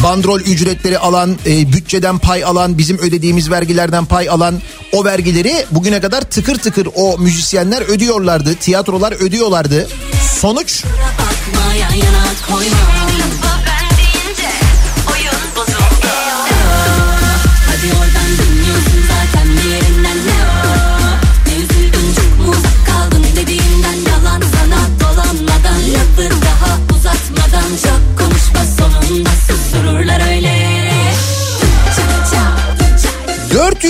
[0.02, 4.60] Bandrol ücretleri alan e, bütçeden pay alan bizim ödediğimiz vergilerden pay alan
[4.92, 9.88] o vergileri bugüne kadar tıkır tıkır o müzisyenler ödüyorlardı tiyatrolar ödüyorlardı.
[10.40, 10.84] Sonuç?
[10.84, 11.74] Bakma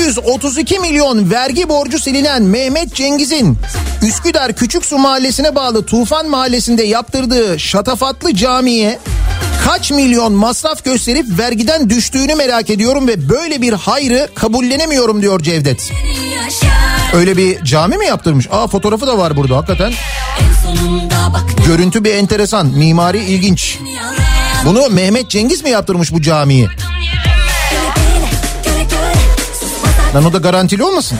[0.04, 3.58] 732 milyon vergi borcu silinen Mehmet Cengiz'in
[4.02, 8.98] Üsküdar Küçüksu Mahallesi'ne bağlı Tufan Mahallesi'nde yaptırdığı şatafatlı camiye
[9.64, 15.92] kaç milyon masraf gösterip vergiden düştüğünü merak ediyorum ve böyle bir hayrı kabullenemiyorum diyor Cevdet.
[17.14, 18.48] Öyle bir cami mi yaptırmış?
[18.50, 19.92] Aa fotoğrafı da var burada hakikaten.
[21.66, 23.78] Görüntü bir enteresan, mimari ilginç.
[24.64, 26.68] Bunu Mehmet Cengiz mi yaptırmış bu camiyi?
[30.14, 31.18] Lan o da garantili olmasın?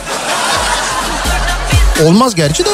[2.05, 2.69] Olmaz gerçi de.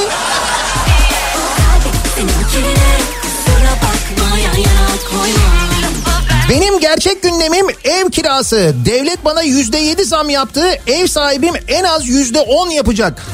[6.50, 8.74] Benim gerçek gündemim ev kirası.
[8.84, 10.62] Devlet bana yüzde yedi zam yaptı.
[10.86, 13.26] Ev sahibim en az yüzde on yapacak.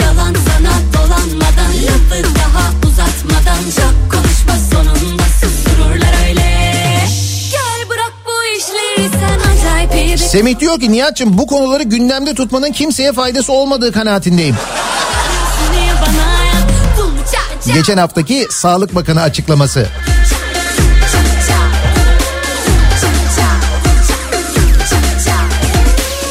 [0.00, 4.19] Yalan sana dolanmadan Lafı daha uzatmadan çok
[10.30, 14.56] Semih diyor ki Nihat'cığım bu konuları gündemde tutmanın kimseye faydası olmadığı kanaatindeyim.
[17.74, 19.86] Geçen haftaki Sağlık Bakanı açıklaması.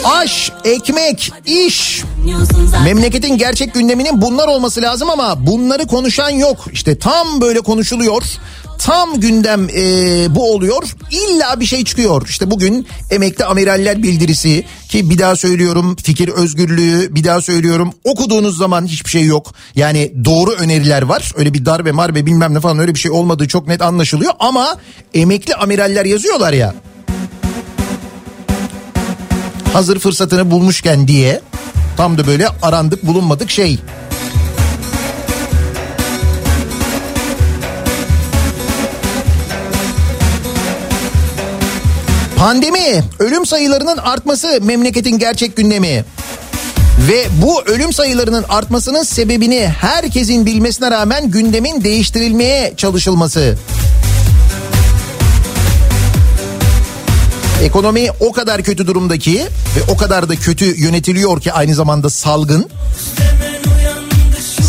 [0.04, 2.04] Aş, ekmek, iş.
[2.84, 6.58] Memleketin gerçek gündeminin bunlar olması lazım ama bunları konuşan yok.
[6.72, 8.24] İşte tam böyle konuşuluyor.
[8.90, 10.84] Tam gündem e, bu oluyor.
[11.12, 12.28] İlla bir şey çıkıyor.
[12.30, 18.58] İşte bugün emekli amiraller bildirisi ki bir daha söylüyorum fikir özgürlüğü bir daha söylüyorum okuduğunuz
[18.58, 19.54] zaman hiçbir şey yok.
[19.76, 21.32] Yani doğru öneriler var.
[21.36, 24.76] Öyle bir darbe marbe bilmem ne falan öyle bir şey olmadığı çok net anlaşılıyor ama
[25.14, 26.76] emekli amiraller yazıyorlar ya
[29.74, 31.42] hazır fırsatını bulmuşken diye
[32.00, 33.80] Tam da böyle arandık bulunmadık şey.
[42.40, 46.06] Pandemi, ölüm sayılarının artması memleketin gerçek gündemi.
[47.08, 53.58] Ve bu ölüm sayılarının artmasının sebebini herkesin bilmesine rağmen gündemin değiştirilmeye çalışılması.
[57.64, 59.42] Ekonomi o kadar kötü durumdaki
[59.78, 62.70] ve o kadar da kötü yönetiliyor ki aynı zamanda salgın.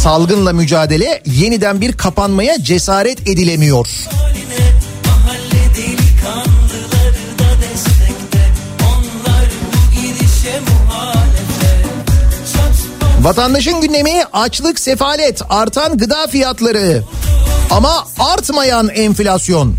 [0.03, 3.89] Salgınla mücadele yeniden bir kapanmaya cesaret edilemiyor.
[13.23, 17.03] Vatandaşın gündemi açlık, sefalet, artan gıda fiyatları
[17.71, 19.75] ama artmayan enflasyon.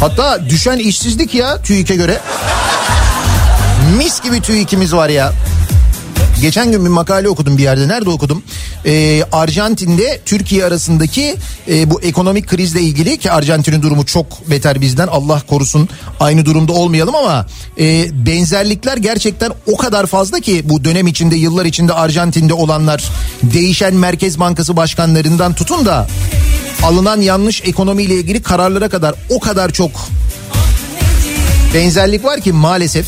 [0.00, 2.20] Hatta düşen işsizlik ya TÜİK'e göre.
[3.96, 5.32] Mis gibi TÜİK'imiz var ya.
[6.40, 7.88] Geçen gün bir makale okudum bir yerde.
[7.88, 8.42] Nerede okudum?
[8.86, 11.36] Ee, Arjantin'de Türkiye arasındaki
[11.68, 15.06] e, bu ekonomik krizle ilgili ki Arjantin'in durumu çok beter bizden.
[15.06, 15.88] Allah korusun
[16.20, 17.46] aynı durumda olmayalım ama
[17.78, 23.04] e, benzerlikler gerçekten o kadar fazla ki bu dönem içinde yıllar içinde Arjantin'de olanlar
[23.42, 26.06] değişen Merkez Bankası başkanlarından tutun da
[26.82, 29.90] alınan yanlış ekonomiyle ilgili kararlara kadar o kadar çok
[31.74, 33.06] benzerlik var ki maalesef.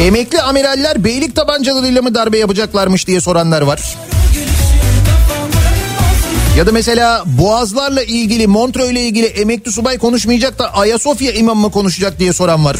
[0.00, 3.96] Emekli amiraller beylik tabancalarıyla mı darbe yapacaklarmış diye soranlar var.
[6.56, 11.70] Ya da mesela Boğazlarla ilgili, Montreux ile ilgili emekli subay konuşmayacak da Ayasofya imam mı
[11.70, 12.76] konuşacak diye soran var.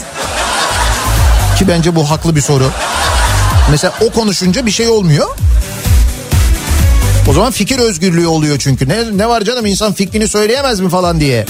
[1.59, 2.71] Ki bence bu haklı bir soru.
[3.71, 5.27] Mesela o konuşunca bir şey olmuyor.
[7.29, 8.89] O zaman fikir özgürlüğü oluyor çünkü.
[8.89, 11.47] Ne, ne var canım insan fikrini söyleyemez mi falan diye.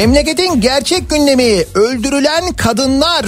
[0.00, 3.26] Memleketin gerçek gündemi öldürülen kadınlar.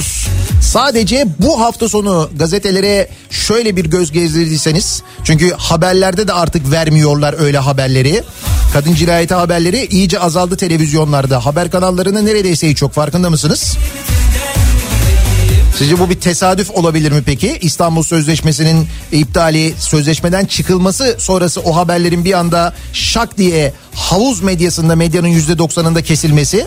[0.63, 7.59] Sadece bu hafta sonu gazetelere şöyle bir göz gezdirdiyseniz çünkü haberlerde de artık vermiyorlar öyle
[7.59, 8.23] haberleri.
[8.73, 11.47] Kadın cinayeti haberleri iyice azaldı televizyonlarda.
[11.47, 13.77] Haber kanallarının neredeyse hiç yok farkında mısınız?
[15.79, 17.59] Sizce bu bir tesadüf olabilir mi peki?
[17.61, 25.29] İstanbul Sözleşmesi'nin iptali, sözleşmeden çıkılması sonrası o haberlerin bir anda şak diye havuz medyasında medyanın
[25.29, 26.67] yüzde doksanında kesilmesi.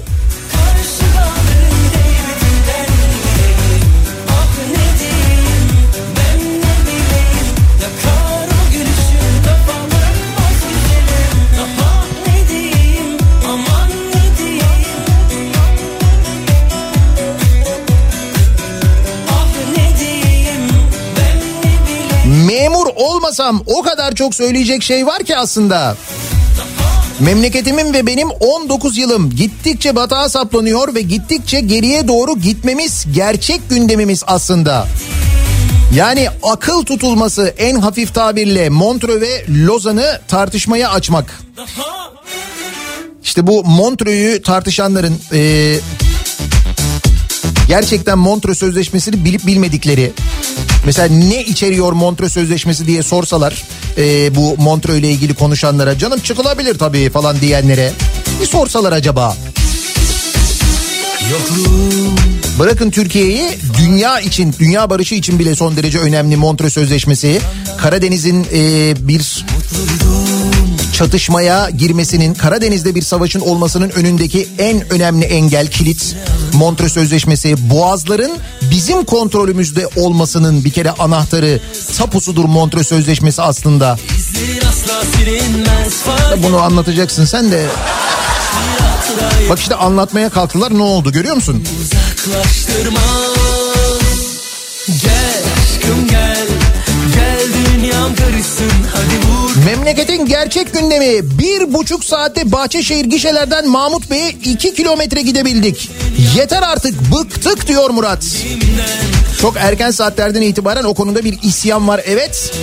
[23.46, 25.98] Olmasam o kadar çok söyleyecek şey var ki aslında.
[27.20, 34.24] Memleketimin ve benim 19 yılım gittikçe batağa saplanıyor ve gittikçe geriye doğru gitmemiz gerçek gündemimiz
[34.28, 34.88] aslında.
[35.96, 41.40] Yani akıl tutulması en hafif tabirle Montreux ve Lozan'ı tartışmaya açmak.
[43.24, 45.76] İşte bu Montreux'u tartışanların e,
[47.68, 50.12] gerçekten Montreux Sözleşmesi'ni bilip bilmedikleri
[50.86, 53.64] mesela ne içeriyor Montreux Sözleşmesi diye sorsalar
[53.98, 57.92] e, bu Montreux ile ilgili konuşanlara canım çıkılabilir tabii falan diyenlere
[58.42, 59.36] bir sorsalar acaba
[62.60, 67.42] Bırakın Türkiye'yi dünya için, dünya barışı için bile son derece önemli Montreux Sözleşmesi.
[67.78, 69.46] Karadeniz'in e, bir
[70.96, 76.16] çatışmaya girmesinin, Karadeniz'de bir savaşın olmasının önündeki en önemli engel, kilit
[76.54, 77.70] Montreux Sözleşmesi.
[77.70, 78.32] Boğazların
[78.62, 81.60] bizim kontrolümüzde olmasının bir kere anahtarı,
[81.98, 83.98] tapusudur Montreux Sözleşmesi aslında.
[86.44, 87.66] Bunu anlatacaksın sen de.
[89.50, 91.64] Bak işte anlatmaya kalktılar ne oldu görüyor musun?
[92.48, 92.86] gel
[95.02, 95.55] Gel
[99.66, 105.90] Memleketin gerçek gündemi bir buçuk saatte Bahçeşehir gişelerden Mahmut Bey'e iki kilometre gidebildik.
[106.36, 108.26] Yeter artık bıktık diyor Murat.
[109.42, 112.54] Çok erken saatlerden itibaren o konuda bir isyan var evet.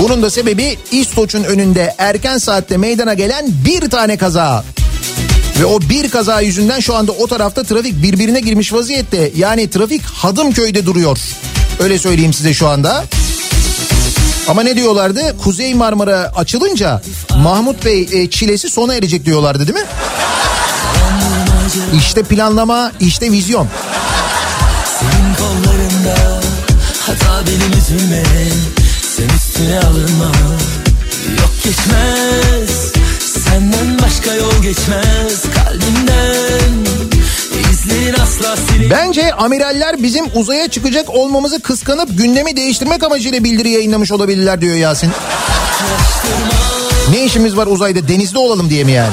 [0.00, 4.64] Bunun da sebebi İstoç'un önünde erken saatte meydana gelen bir tane kaza.
[5.60, 9.30] Ve o bir kaza yüzünden şu anda o tarafta trafik birbirine girmiş vaziyette.
[9.36, 11.18] Yani trafik Hadımköy'de duruyor.
[11.80, 13.04] Öyle söyleyeyim size şu anda.
[14.48, 15.36] Ama ne diyorlardı?
[15.44, 17.02] Kuzey Marmara açılınca
[17.36, 19.86] Mahmut Bey e, çilesi sona erecek diyorlardı değil mi?
[21.98, 23.68] İşte planlama, işte vizyon.
[25.00, 26.40] Senin kollarında
[27.06, 28.22] hata benim üzülme
[29.16, 30.32] Sen üstüne alınma
[31.38, 32.92] Yok geçmez
[33.44, 36.91] Senden başka yol geçmez Kalbimden
[38.92, 45.10] Bence amiraller bizim uzaya çıkacak olmamızı kıskanıp gündemi değiştirmek amacıyla bildiri yayınlamış olabilirler diyor Yasin.
[47.10, 49.12] Ne işimiz var uzayda denizde olalım diye mi yani?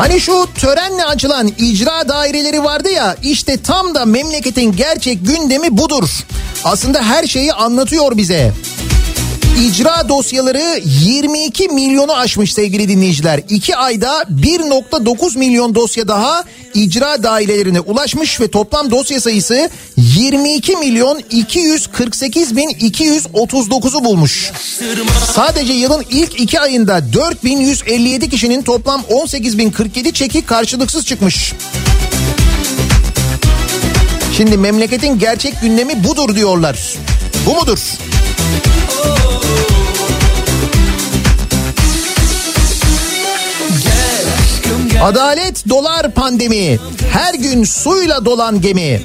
[0.00, 6.08] Hani şu törenle açılan icra daireleri vardı ya işte tam da memleketin gerçek gündemi budur.
[6.64, 8.52] Aslında her şeyi anlatıyor bize.
[9.60, 13.40] İcra dosyaları 22 milyonu aşmış sevgili dinleyiciler.
[13.48, 16.44] 2 ayda 1.9 milyon dosya daha
[16.74, 24.52] icra dairelerine ulaşmış ve toplam dosya sayısı 22 milyon 248 bin 239'u bulmuş.
[25.32, 31.52] Sadece yılın ilk iki ayında 4157 kişinin toplam 18.047 çeki karşılıksız çıkmış.
[34.36, 36.78] Şimdi memleketin gerçek gündemi budur diyorlar.
[37.46, 37.78] Bu mudur?
[45.02, 46.78] Adalet dolar pandemi.
[47.12, 49.02] Her gün suyla dolan gemi.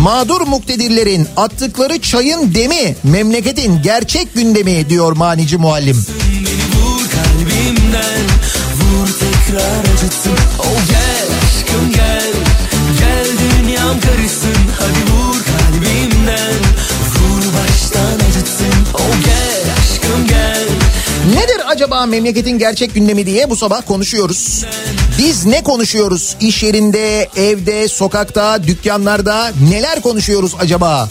[0.00, 2.96] Mağdur muktedirlerin attıkları çayın demi.
[3.04, 6.06] Memleketin gerçek gündemi diyor manici muallim.
[6.30, 8.24] Beni kalbimden
[8.74, 11.03] Vur tekrar acıtsın Oh gel
[21.84, 24.64] acaba memleketin gerçek gündemi diye bu sabah konuşuyoruz.
[25.18, 26.36] Biz ne konuşuyoruz?
[26.40, 31.08] İş yerinde, evde, sokakta, dükkanlarda neler konuşuyoruz acaba?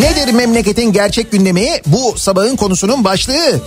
[0.00, 1.68] Nedir memleketin gerçek gündemi?
[1.86, 3.60] Bu sabahın konusunun başlığı.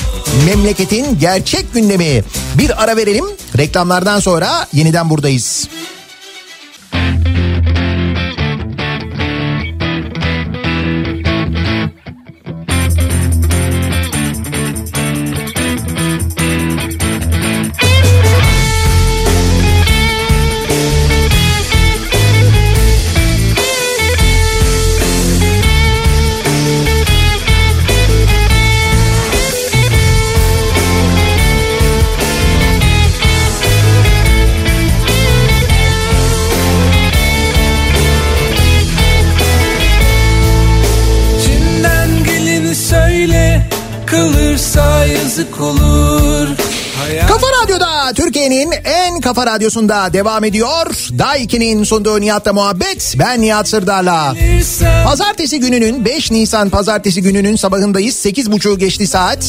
[0.46, 2.24] Memleketin gerçek gündemi.
[2.56, 3.26] Bir ara verelim.
[3.58, 5.68] Reklamlardan sonra yeniden buradayız.
[49.26, 50.86] Kafa radyosunda devam ediyor.
[51.20, 53.16] Daiki'nin sunduğu Nihat'la muhabbet.
[53.20, 54.36] Ben Nihat Sırdar'la.
[55.06, 58.26] Pazartesi gününün 5 Nisan pazartesi gününün sabahındayız.
[58.26, 59.46] 8.30 geçti saat.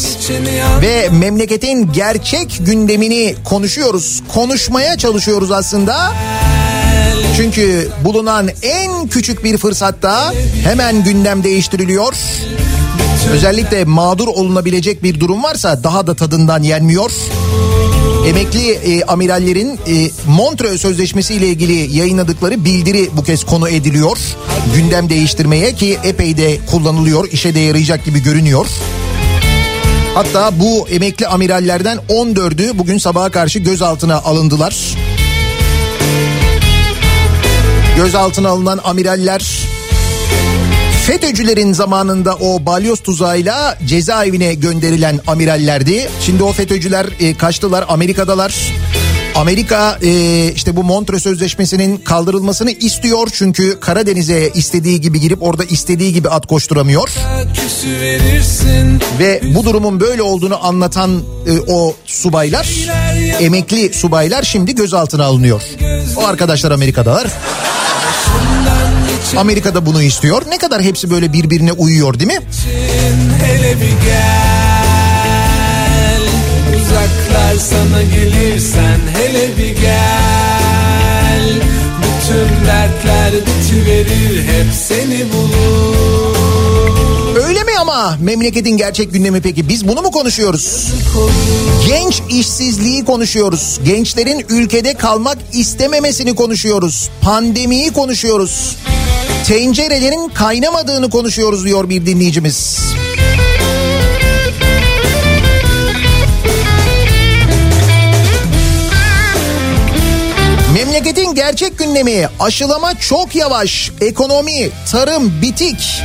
[0.82, 4.22] Ve memleketin gerçek gündemini konuşuyoruz.
[4.34, 6.12] Konuşmaya çalışıyoruz aslında.
[7.36, 12.14] Çünkü bulunan en küçük bir fırsatta hemen gündem değiştiriliyor.
[13.32, 17.10] Özellikle mağdur olunabilecek bir durum varsa daha da tadından yenmiyor.
[18.26, 24.18] Emekli e, amirallerin e, Montreux Sözleşmesi ile ilgili yayınladıkları bildiri bu kez konu ediliyor.
[24.74, 28.66] Gündem değiştirmeye ki epey de kullanılıyor, işe de yarayacak gibi görünüyor.
[30.14, 34.96] Hatta bu emekli amirallerden 14'ü bugün sabaha karşı gözaltına alındılar.
[37.96, 39.66] Gözaltına alınan amiraller
[41.06, 46.08] FETÖ'cülerin zamanında o balyoz tuzağıyla cezaevine gönderilen amirallerdi.
[46.20, 48.54] Şimdi o FETÖ'cüler e, kaçtılar Amerika'dalar.
[49.34, 56.12] Amerika e, işte bu Montreux Sözleşmesi'nin kaldırılmasını istiyor çünkü Karadeniz'e istediği gibi girip orada istediği
[56.12, 57.08] gibi at koşturamıyor.
[59.18, 62.68] Ve bu durumun böyle olduğunu anlatan e, o subaylar,
[63.40, 65.62] emekli subaylar şimdi gözaltına alınıyor.
[66.16, 67.26] O arkadaşlar Amerika'dalar.
[69.30, 70.42] Şey- Amerika'da bunu istiyor.
[70.48, 72.38] Ne kadar hepsi böyle birbirine uyuyor değil mi?
[73.44, 76.22] Hele bir gel,
[76.76, 81.52] uzaklar sana gelirsen hele bir gel.
[81.98, 86.25] Bütün dertler bitiverir hep seni bulur.
[87.66, 89.68] Öyle mi ama memleketin gerçek gündemi peki?
[89.68, 90.92] Biz bunu mu konuşuyoruz?
[91.86, 93.80] Genç işsizliği konuşuyoruz.
[93.84, 97.10] Gençlerin ülkede kalmak istememesini konuşuyoruz.
[97.20, 98.76] Pandemiyi konuşuyoruz.
[99.46, 102.78] Tencerelerin kaynamadığını konuşuyoruz diyor bir dinleyicimiz.
[110.74, 116.02] Memleketin gerçek gündemi aşılama çok yavaş, ekonomi, tarım bitik.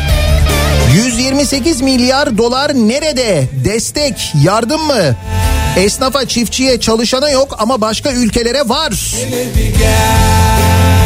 [0.96, 3.48] 128 milyar dolar nerede?
[3.66, 5.16] Destek, yardım mı?
[5.78, 9.16] Esnafa, çiftçiye, çalışana yok ama başka ülkelere var.
[9.26, 11.01] Hele bir gel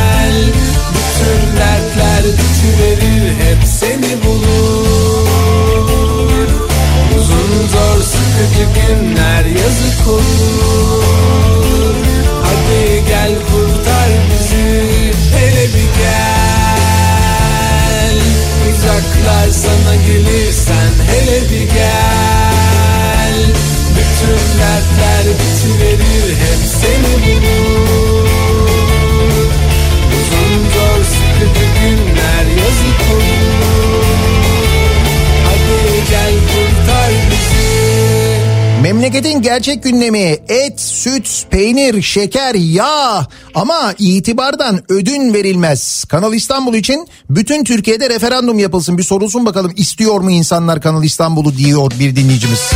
[39.65, 46.05] gerçek gündemi et, süt, peynir, şeker, yağ ama itibardan ödün verilmez.
[46.09, 51.57] Kanal İstanbul için bütün Türkiye'de referandum yapılsın bir sorulsun bakalım istiyor mu insanlar Kanal İstanbul'u
[51.57, 52.71] diyor bir dinleyicimiz.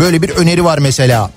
[0.00, 1.30] Böyle bir öneri var mesela.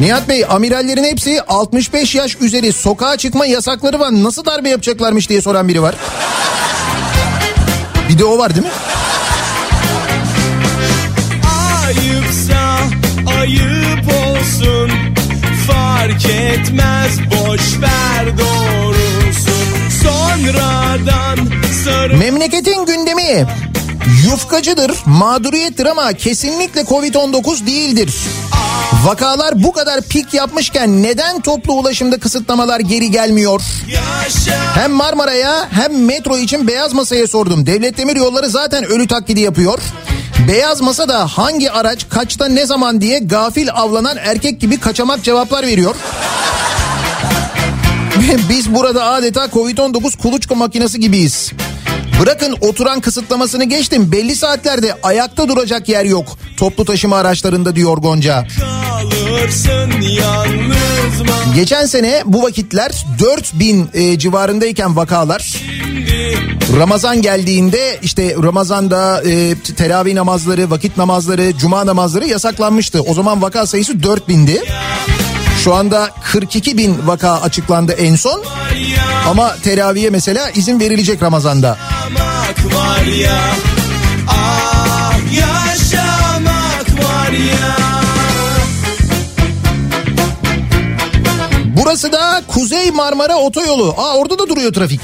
[0.00, 5.40] Nihat Bey amirallerin hepsi 65 yaş üzeri sokağa çıkma yasakları var nasıl darbe yapacaklarmış diye
[5.40, 5.94] soran biri var.
[8.08, 8.72] Bir de o var değil mi?
[13.42, 14.90] Ayıp olsun.
[15.66, 21.38] Fark etmez boş ver doğrusun Sonradan
[21.84, 23.46] sarı Memleketin gündemi
[24.26, 28.14] yufkacıdır, mağduriyettir ama kesinlikle Covid-19 değildir.
[29.04, 33.62] Vakalar bu kadar pik yapmışken neden toplu ulaşımda kısıtlamalar geri gelmiyor?
[34.74, 37.66] Hem Marmara'ya hem metro için beyaz masaya sordum.
[37.66, 39.78] Devlet Demir Yolları zaten ölü taklidi yapıyor.
[40.48, 45.66] Beyaz masa da hangi araç kaçta ne zaman diye gafil avlanan erkek gibi kaçamak cevaplar
[45.66, 45.94] veriyor.
[48.48, 51.52] Biz burada adeta Covid-19 kuluçka makinesi gibiyiz.
[52.22, 56.38] Bırakın oturan kısıtlamasını geçtim belli saatlerde ayakta duracak yer yok.
[56.56, 58.46] Toplu taşıma araçlarında diyor Gonca.
[61.54, 65.62] Geçen sene bu vakitler 4000 e, civarındayken vakalar
[66.78, 73.00] Ramazan geldiğinde işte Ramazan'da e, teravih namazları, vakit namazları, cuma namazları yasaklanmıştı.
[73.00, 74.62] O zaman vaka sayısı 4000'di.
[75.58, 78.44] Şu anda 42 bin vaka açıklandı en son.
[79.28, 81.78] Ama teraviye mesela izin verilecek Ramazan'da.
[82.74, 83.40] Var ya
[84.28, 87.76] Ah yaşamak var ya
[91.76, 93.94] Burası da Kuzey Marmara Otoyolu.
[93.98, 95.00] Aa orada da duruyor trafik.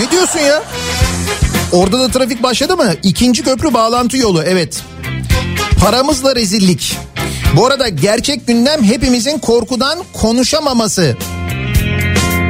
[0.00, 0.62] Ne diyorsun ya?
[1.72, 2.92] Orada da trafik başladı mı?
[3.02, 4.82] İkinci köprü bağlantı yolu evet.
[5.80, 6.96] Paramızla rezillik.
[7.56, 11.16] Bu arada gerçek gündem hepimizin korkudan konuşamaması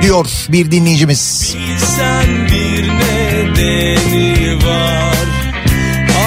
[0.02, 1.54] diyor bir dinleyicimiz.
[1.58, 5.26] Bilsen bir nedeni var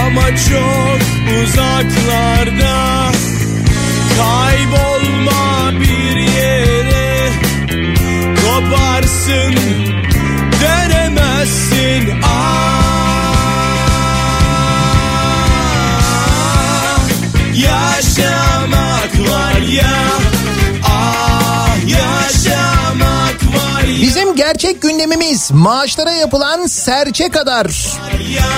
[0.02, 1.00] Ama çok
[1.44, 3.12] uzaklarda.
[4.18, 7.32] Kaybolma bir yere
[8.36, 9.56] Koparsın
[10.62, 12.22] dönemezsin.
[12.24, 13.03] Ah
[24.54, 27.98] gerçek gündemimiz maaşlara yapılan serçe kadar,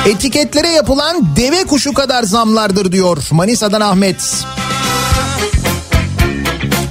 [0.05, 4.45] etiketlere yapılan deve kuşu kadar zamlardır diyor Manisa'dan Ahmet.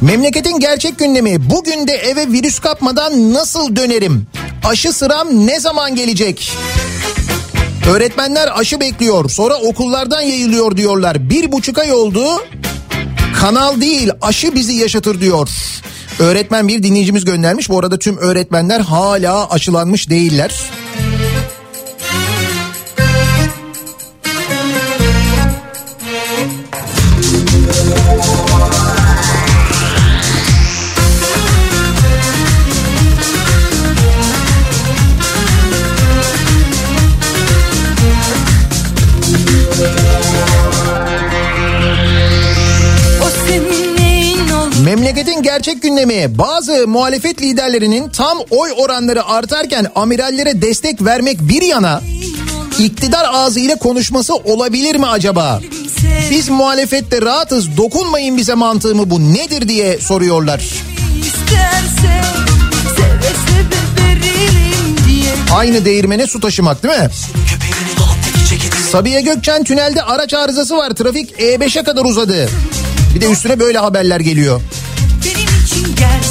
[0.00, 4.26] Memleketin gerçek gündemi bugün de eve virüs kapmadan nasıl dönerim?
[4.64, 6.52] Aşı sıram ne zaman gelecek?
[7.90, 11.30] Öğretmenler aşı bekliyor sonra okullardan yayılıyor diyorlar.
[11.30, 12.24] Bir buçuk ay oldu
[13.44, 15.48] kanal değil aşı bizi yaşatır diyor.
[16.18, 17.68] Öğretmen bir dinleyicimiz göndermiş.
[17.68, 20.70] Bu arada tüm öğretmenler hala aşılanmış değiller.
[44.94, 52.02] Memleketin gerçek gündemi bazı muhalefet liderlerinin tam oy oranları artarken amirallere destek vermek bir yana
[52.78, 55.60] iktidar ağzıyla konuşması olabilir mi acaba?
[56.30, 60.64] Biz muhalefette rahatız dokunmayın bize mantığı mı bu nedir diye soruyorlar.
[65.54, 67.10] Aynı değirmene su taşımak değil mi?
[68.92, 70.90] Sabiha Gökçen tünelde araç arızası var.
[70.90, 72.48] Trafik E5'e kadar uzadı.
[73.14, 74.60] Bir de üstüne böyle haberler geliyor.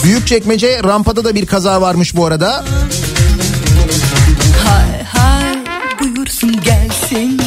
[0.03, 2.65] Büyükçekmece rampada da bir kaza varmış bu arada.
[4.65, 5.57] Hay hay
[5.99, 7.41] buyursun gelsin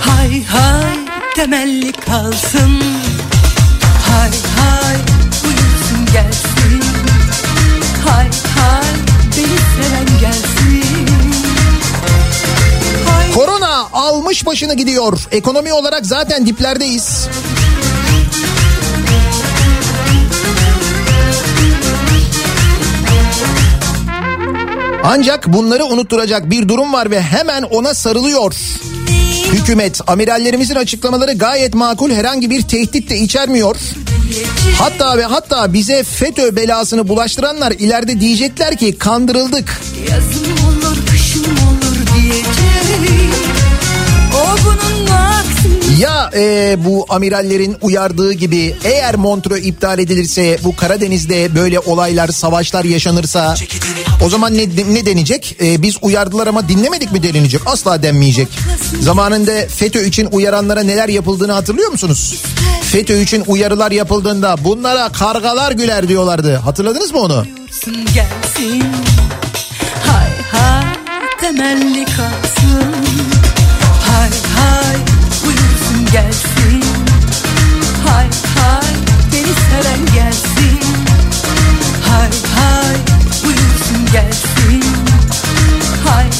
[0.00, 0.98] Hay hay
[1.34, 2.82] temelli kalsın
[4.08, 4.96] Hay hay
[5.44, 6.82] buyursun gelsin
[8.06, 8.26] Hay
[8.56, 8.84] hay
[9.36, 11.08] beni seven gelsin
[13.06, 15.18] Hay Korona almış başını gidiyor.
[15.32, 17.28] Ekonomi olarak zaten diplerdeyiz.
[25.06, 28.54] Ancak bunları unutturacak bir durum var ve hemen ona sarılıyor.
[29.52, 33.76] Hükümet amirallerimizin açıklamaları gayet makul herhangi bir tehdit de içermiyor.
[34.78, 39.80] Hatta ve hatta bize FETÖ belasını bulaştıranlar ileride diyecekler ki kandırıldık.
[40.10, 43.30] yazım olur kışım olur diyeceğim
[44.34, 51.54] O bunun aksine Ya e, bu amirallerin uyardığı gibi eğer Montreux iptal edilirse bu Karadeniz'de
[51.54, 53.54] böyle olaylar savaşlar yaşanırsa
[54.24, 55.56] o zaman ne, ne denecek?
[55.62, 57.60] E, biz uyardılar ama dinlemedik mi denilecek?
[57.66, 58.48] Asla denmeyecek.
[59.00, 62.42] Zamanında FETÖ için uyaranlara neler yapıldığını hatırlıyor musunuz?
[62.82, 66.56] FETÖ için uyarılar yapıldığında bunlara kargalar güler diyorlardı.
[66.56, 67.44] Hatırladınız mı onu?
[76.12, 76.82] gelsin
[78.06, 78.84] Hay hay
[79.32, 80.80] beni seven gelsin
[82.08, 82.83] Hay hay
[84.14, 84.82] gelsin
[86.04, 86.30] Hay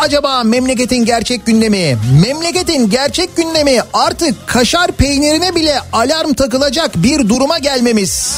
[0.00, 1.98] acaba memleketin gerçek gündemi?
[2.22, 8.36] Memleketin gerçek gündemi artık kaşar peynirine bile alarm takılacak bir duruma gelmemiz.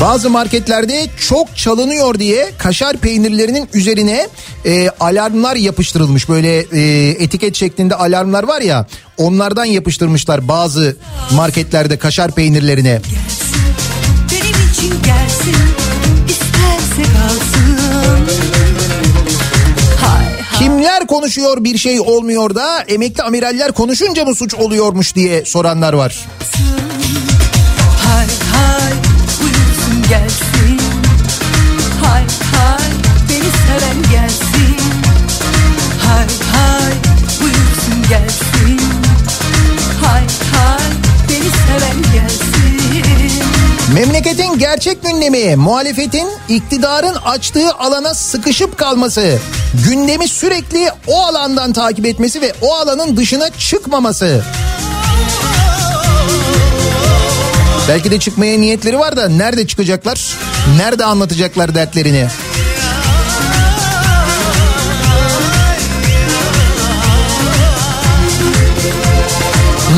[0.00, 4.28] Bazı marketlerde çok çalınıyor diye kaşar peynirlerinin üzerine
[4.64, 6.28] e, alarmlar yapıştırılmış.
[6.28, 8.86] Böyle e, etiket şeklinde alarmlar var ya
[9.18, 10.96] onlardan yapıştırmışlar bazı
[11.32, 13.00] marketlerde kaşar peynirlerine.
[14.32, 15.56] Benim için gelsin
[16.28, 17.78] isterse kalsın
[20.58, 26.26] Kimler konuşuyor bir şey olmuyor da emekli amiraller konuşunca mı suç oluyormuş diye soranlar var.
[28.04, 29.13] hay hay
[43.94, 49.38] Memleketin gerçek gündemi muhalefetin iktidarın açtığı alana sıkışıp kalması.
[49.88, 54.44] Gündemi sürekli o alandan takip etmesi ve o alanın dışına çıkmaması.
[57.88, 60.36] Belki de çıkmaya niyetleri var da nerede çıkacaklar?
[60.76, 62.26] Nerede anlatacaklar dertlerini?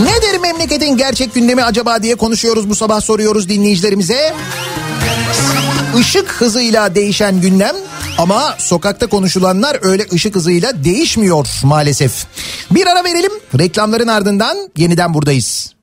[0.04, 4.34] Nedir memleketin gerçek gündemi acaba diye konuşuyoruz bu sabah soruyoruz dinleyicilerimize.
[6.00, 7.76] Işık hızıyla değişen gündem
[8.18, 12.26] ama sokakta konuşulanlar öyle ışık hızıyla değişmiyor maalesef.
[12.70, 15.74] Bir ara verelim reklamların ardından yeniden buradayız.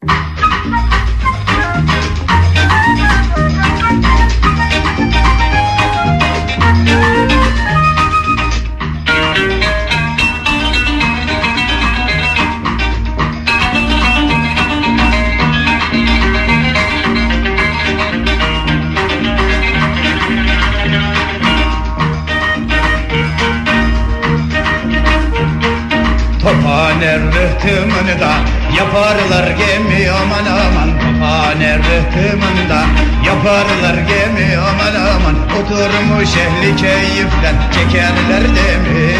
[26.43, 28.31] Tophane rıhtımında
[28.77, 30.89] yaparlar gemi aman aman.
[30.99, 32.85] Tophane rıhtımında
[33.25, 35.35] yaparlar gemi aman aman.
[35.59, 39.15] Oturmuş ehli keyifler çekerler demi.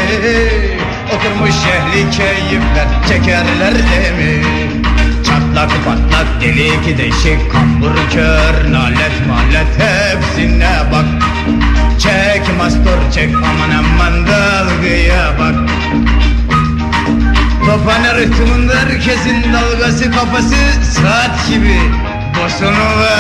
[1.16, 4.44] Oturmuş ehli keyifler çekerler demi.
[5.24, 8.72] Çatlak patlak delik deşik kambur kör.
[8.72, 11.06] Nalet malet hepsine bak.
[12.00, 15.73] Çek mastur çek aman aman dalgaya bak
[17.66, 20.56] Tophane rıhtımında herkesin dalgası kafası
[21.02, 21.80] saat gibi
[22.38, 23.18] Bosanova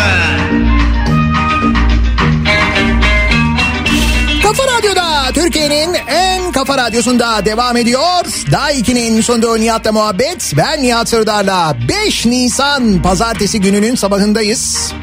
[4.43, 8.25] Kafa Radyo'da Türkiye'nin en kafa radyosunda devam ediyor.
[8.51, 10.53] Daha 2'nin sonunda Nihat'la muhabbet.
[10.57, 11.75] Ben Nihat Sırdar'la
[12.07, 14.93] 5 Nisan pazartesi gününün sabahındayız.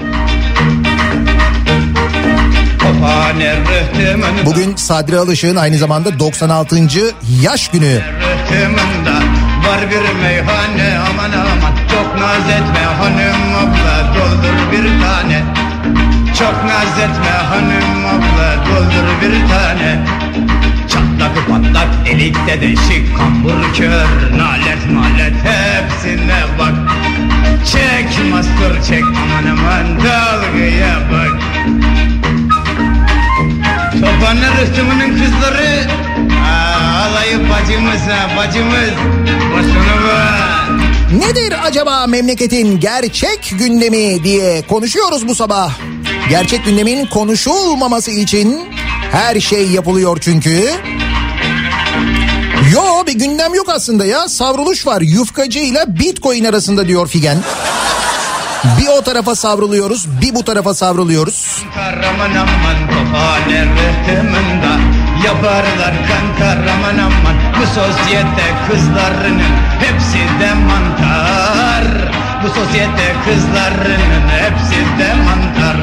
[4.46, 6.76] Bugün Sadri Alışık'ın aynı zamanda 96.
[7.42, 8.00] yaş günü.
[9.70, 15.42] Var bir meyhane aman aman Çok naz etme hanım abla doldur bir tane.
[16.38, 19.98] Çok naz etme hanım abla doldur bir tane.
[20.88, 26.74] Çatlak patlak delikte deşik kambur kör Nalet malet hepsine bak.
[27.66, 31.40] Çek mastur çek aman aman dalgaya bak.
[33.92, 36.09] Çobanlar rıhtımının kızları
[37.30, 38.90] Aa, Alayı bacımız ha bacımız
[40.04, 40.68] var
[41.18, 45.72] Nedir acaba memleketin gerçek gündemi diye konuşuyoruz bu sabah.
[46.28, 48.60] Gerçek gündemin konuşulmaması için
[49.12, 50.70] her şey yapılıyor çünkü.
[52.72, 54.28] Yo bir gündem yok aslında ya.
[54.28, 57.38] Savruluş var yufkacı ile bitcoin arasında diyor Figen.
[58.80, 61.62] Bir o tarafa savruluyoruz bir bu tarafa savruluyoruz.
[65.24, 71.84] Yaparlar kantar aman aman Bu sosyete kızlarının hepsi de mantar.
[72.44, 75.76] Bu sosyete kızlarının hepsi de mantar.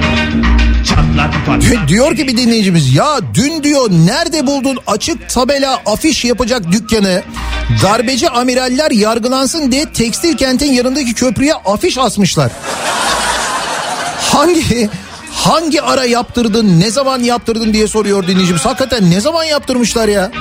[1.87, 4.77] Diyor ki bir dinleyicimiz ya dün diyor nerede buldun?
[4.87, 7.21] Açık tabela afiş yapacak dükkanı.
[7.83, 12.51] Darbeci amiraller yargılansın diye tekstil kentin yanındaki köprüye afiş asmışlar.
[14.33, 14.89] Hangi
[15.37, 18.65] hangi ara yaptırdın ne zaman yaptırdın diye soruyor dinleyicimiz.
[18.65, 20.31] Hakikaten ne zaman yaptırmışlar ya?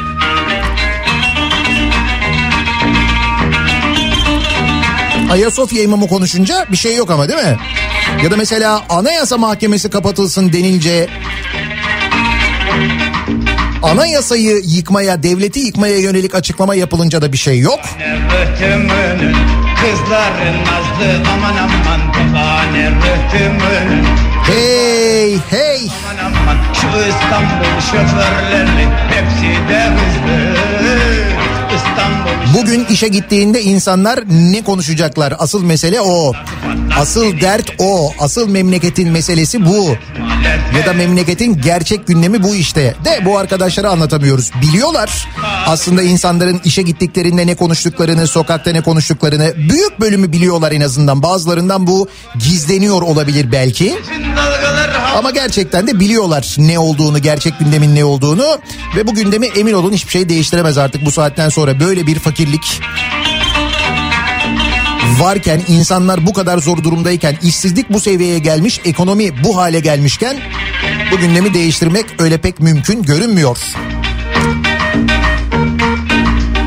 [5.31, 7.57] Ayasofya imamı konuşunca bir şey yok ama değil mi?
[8.25, 11.09] Ya da mesela anayasa mahkemesi kapatılsın denince
[13.83, 17.81] anayasayı yıkmaya, devleti yıkmaya yönelik açıklama yapılınca da bir şey yok.
[19.87, 24.07] Kızların nazlı aman aman tophane rıhtımının
[24.47, 25.89] Hey hey.
[26.05, 30.57] Aman aman şu İstanbul şoförleri hepsi de hızlı.
[31.77, 35.35] İstanbul Bugün işe gittiğinde insanlar ne konuşacaklar?
[35.39, 36.33] Asıl mesele o.
[36.99, 38.13] Asıl dert o.
[38.19, 39.97] Asıl memleketin meselesi bu.
[40.79, 42.95] Ya da memleketin gerçek gündemi bu işte.
[43.05, 44.51] De bu arkadaşlara anlatamıyoruz.
[44.63, 45.29] Biliyorlar
[45.67, 49.55] aslında insanların işe gittiklerinde ne konuştuklarını, sokakta ne konuştuklarını.
[49.57, 51.23] Büyük bölümü biliyorlar en azından.
[51.23, 52.09] Bazılarından bu
[52.39, 53.95] gizleniyor olabilir belki.
[55.17, 58.59] Ama gerçekten de biliyorlar ne olduğunu, gerçek gündemin ne olduğunu.
[58.97, 61.81] Ve bu gündemi emin olun hiçbir şey değiştiremez artık bu saatten sonra.
[61.81, 62.81] Böyle bir fakirlik
[65.19, 70.37] varken insanlar bu kadar zor durumdayken işsizlik bu seviyeye gelmiş ekonomi bu hale gelmişken
[71.13, 73.59] bu gündemi değiştirmek öyle pek mümkün görünmüyor.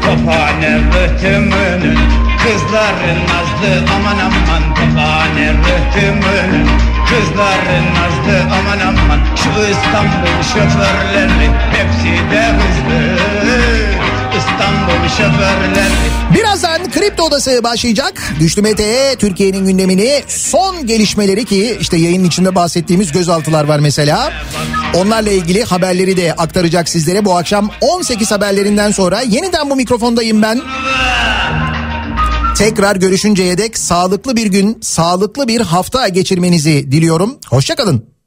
[0.01, 1.97] Tophane rıhtımının
[2.43, 4.75] Kızların nazlı aman aman.
[4.75, 6.69] Tophane rıhtımının
[7.09, 9.19] Kızların nazlı aman aman.
[9.35, 13.08] Şu İstanbul şoförleri Hepsi de hızlı
[16.33, 18.23] Birazdan Kripto Odası başlayacak.
[18.39, 24.33] Güçlü Mete Türkiye'nin gündemini son gelişmeleri ki işte yayının içinde bahsettiğimiz gözaltılar var mesela.
[24.93, 30.61] Onlarla ilgili haberleri de aktaracak sizlere bu akşam 18 haberlerinden sonra yeniden bu mikrofondayım ben.
[32.57, 37.37] Tekrar görüşünceye dek sağlıklı bir gün, sağlıklı bir hafta geçirmenizi diliyorum.
[37.49, 38.18] Hoşçakalın.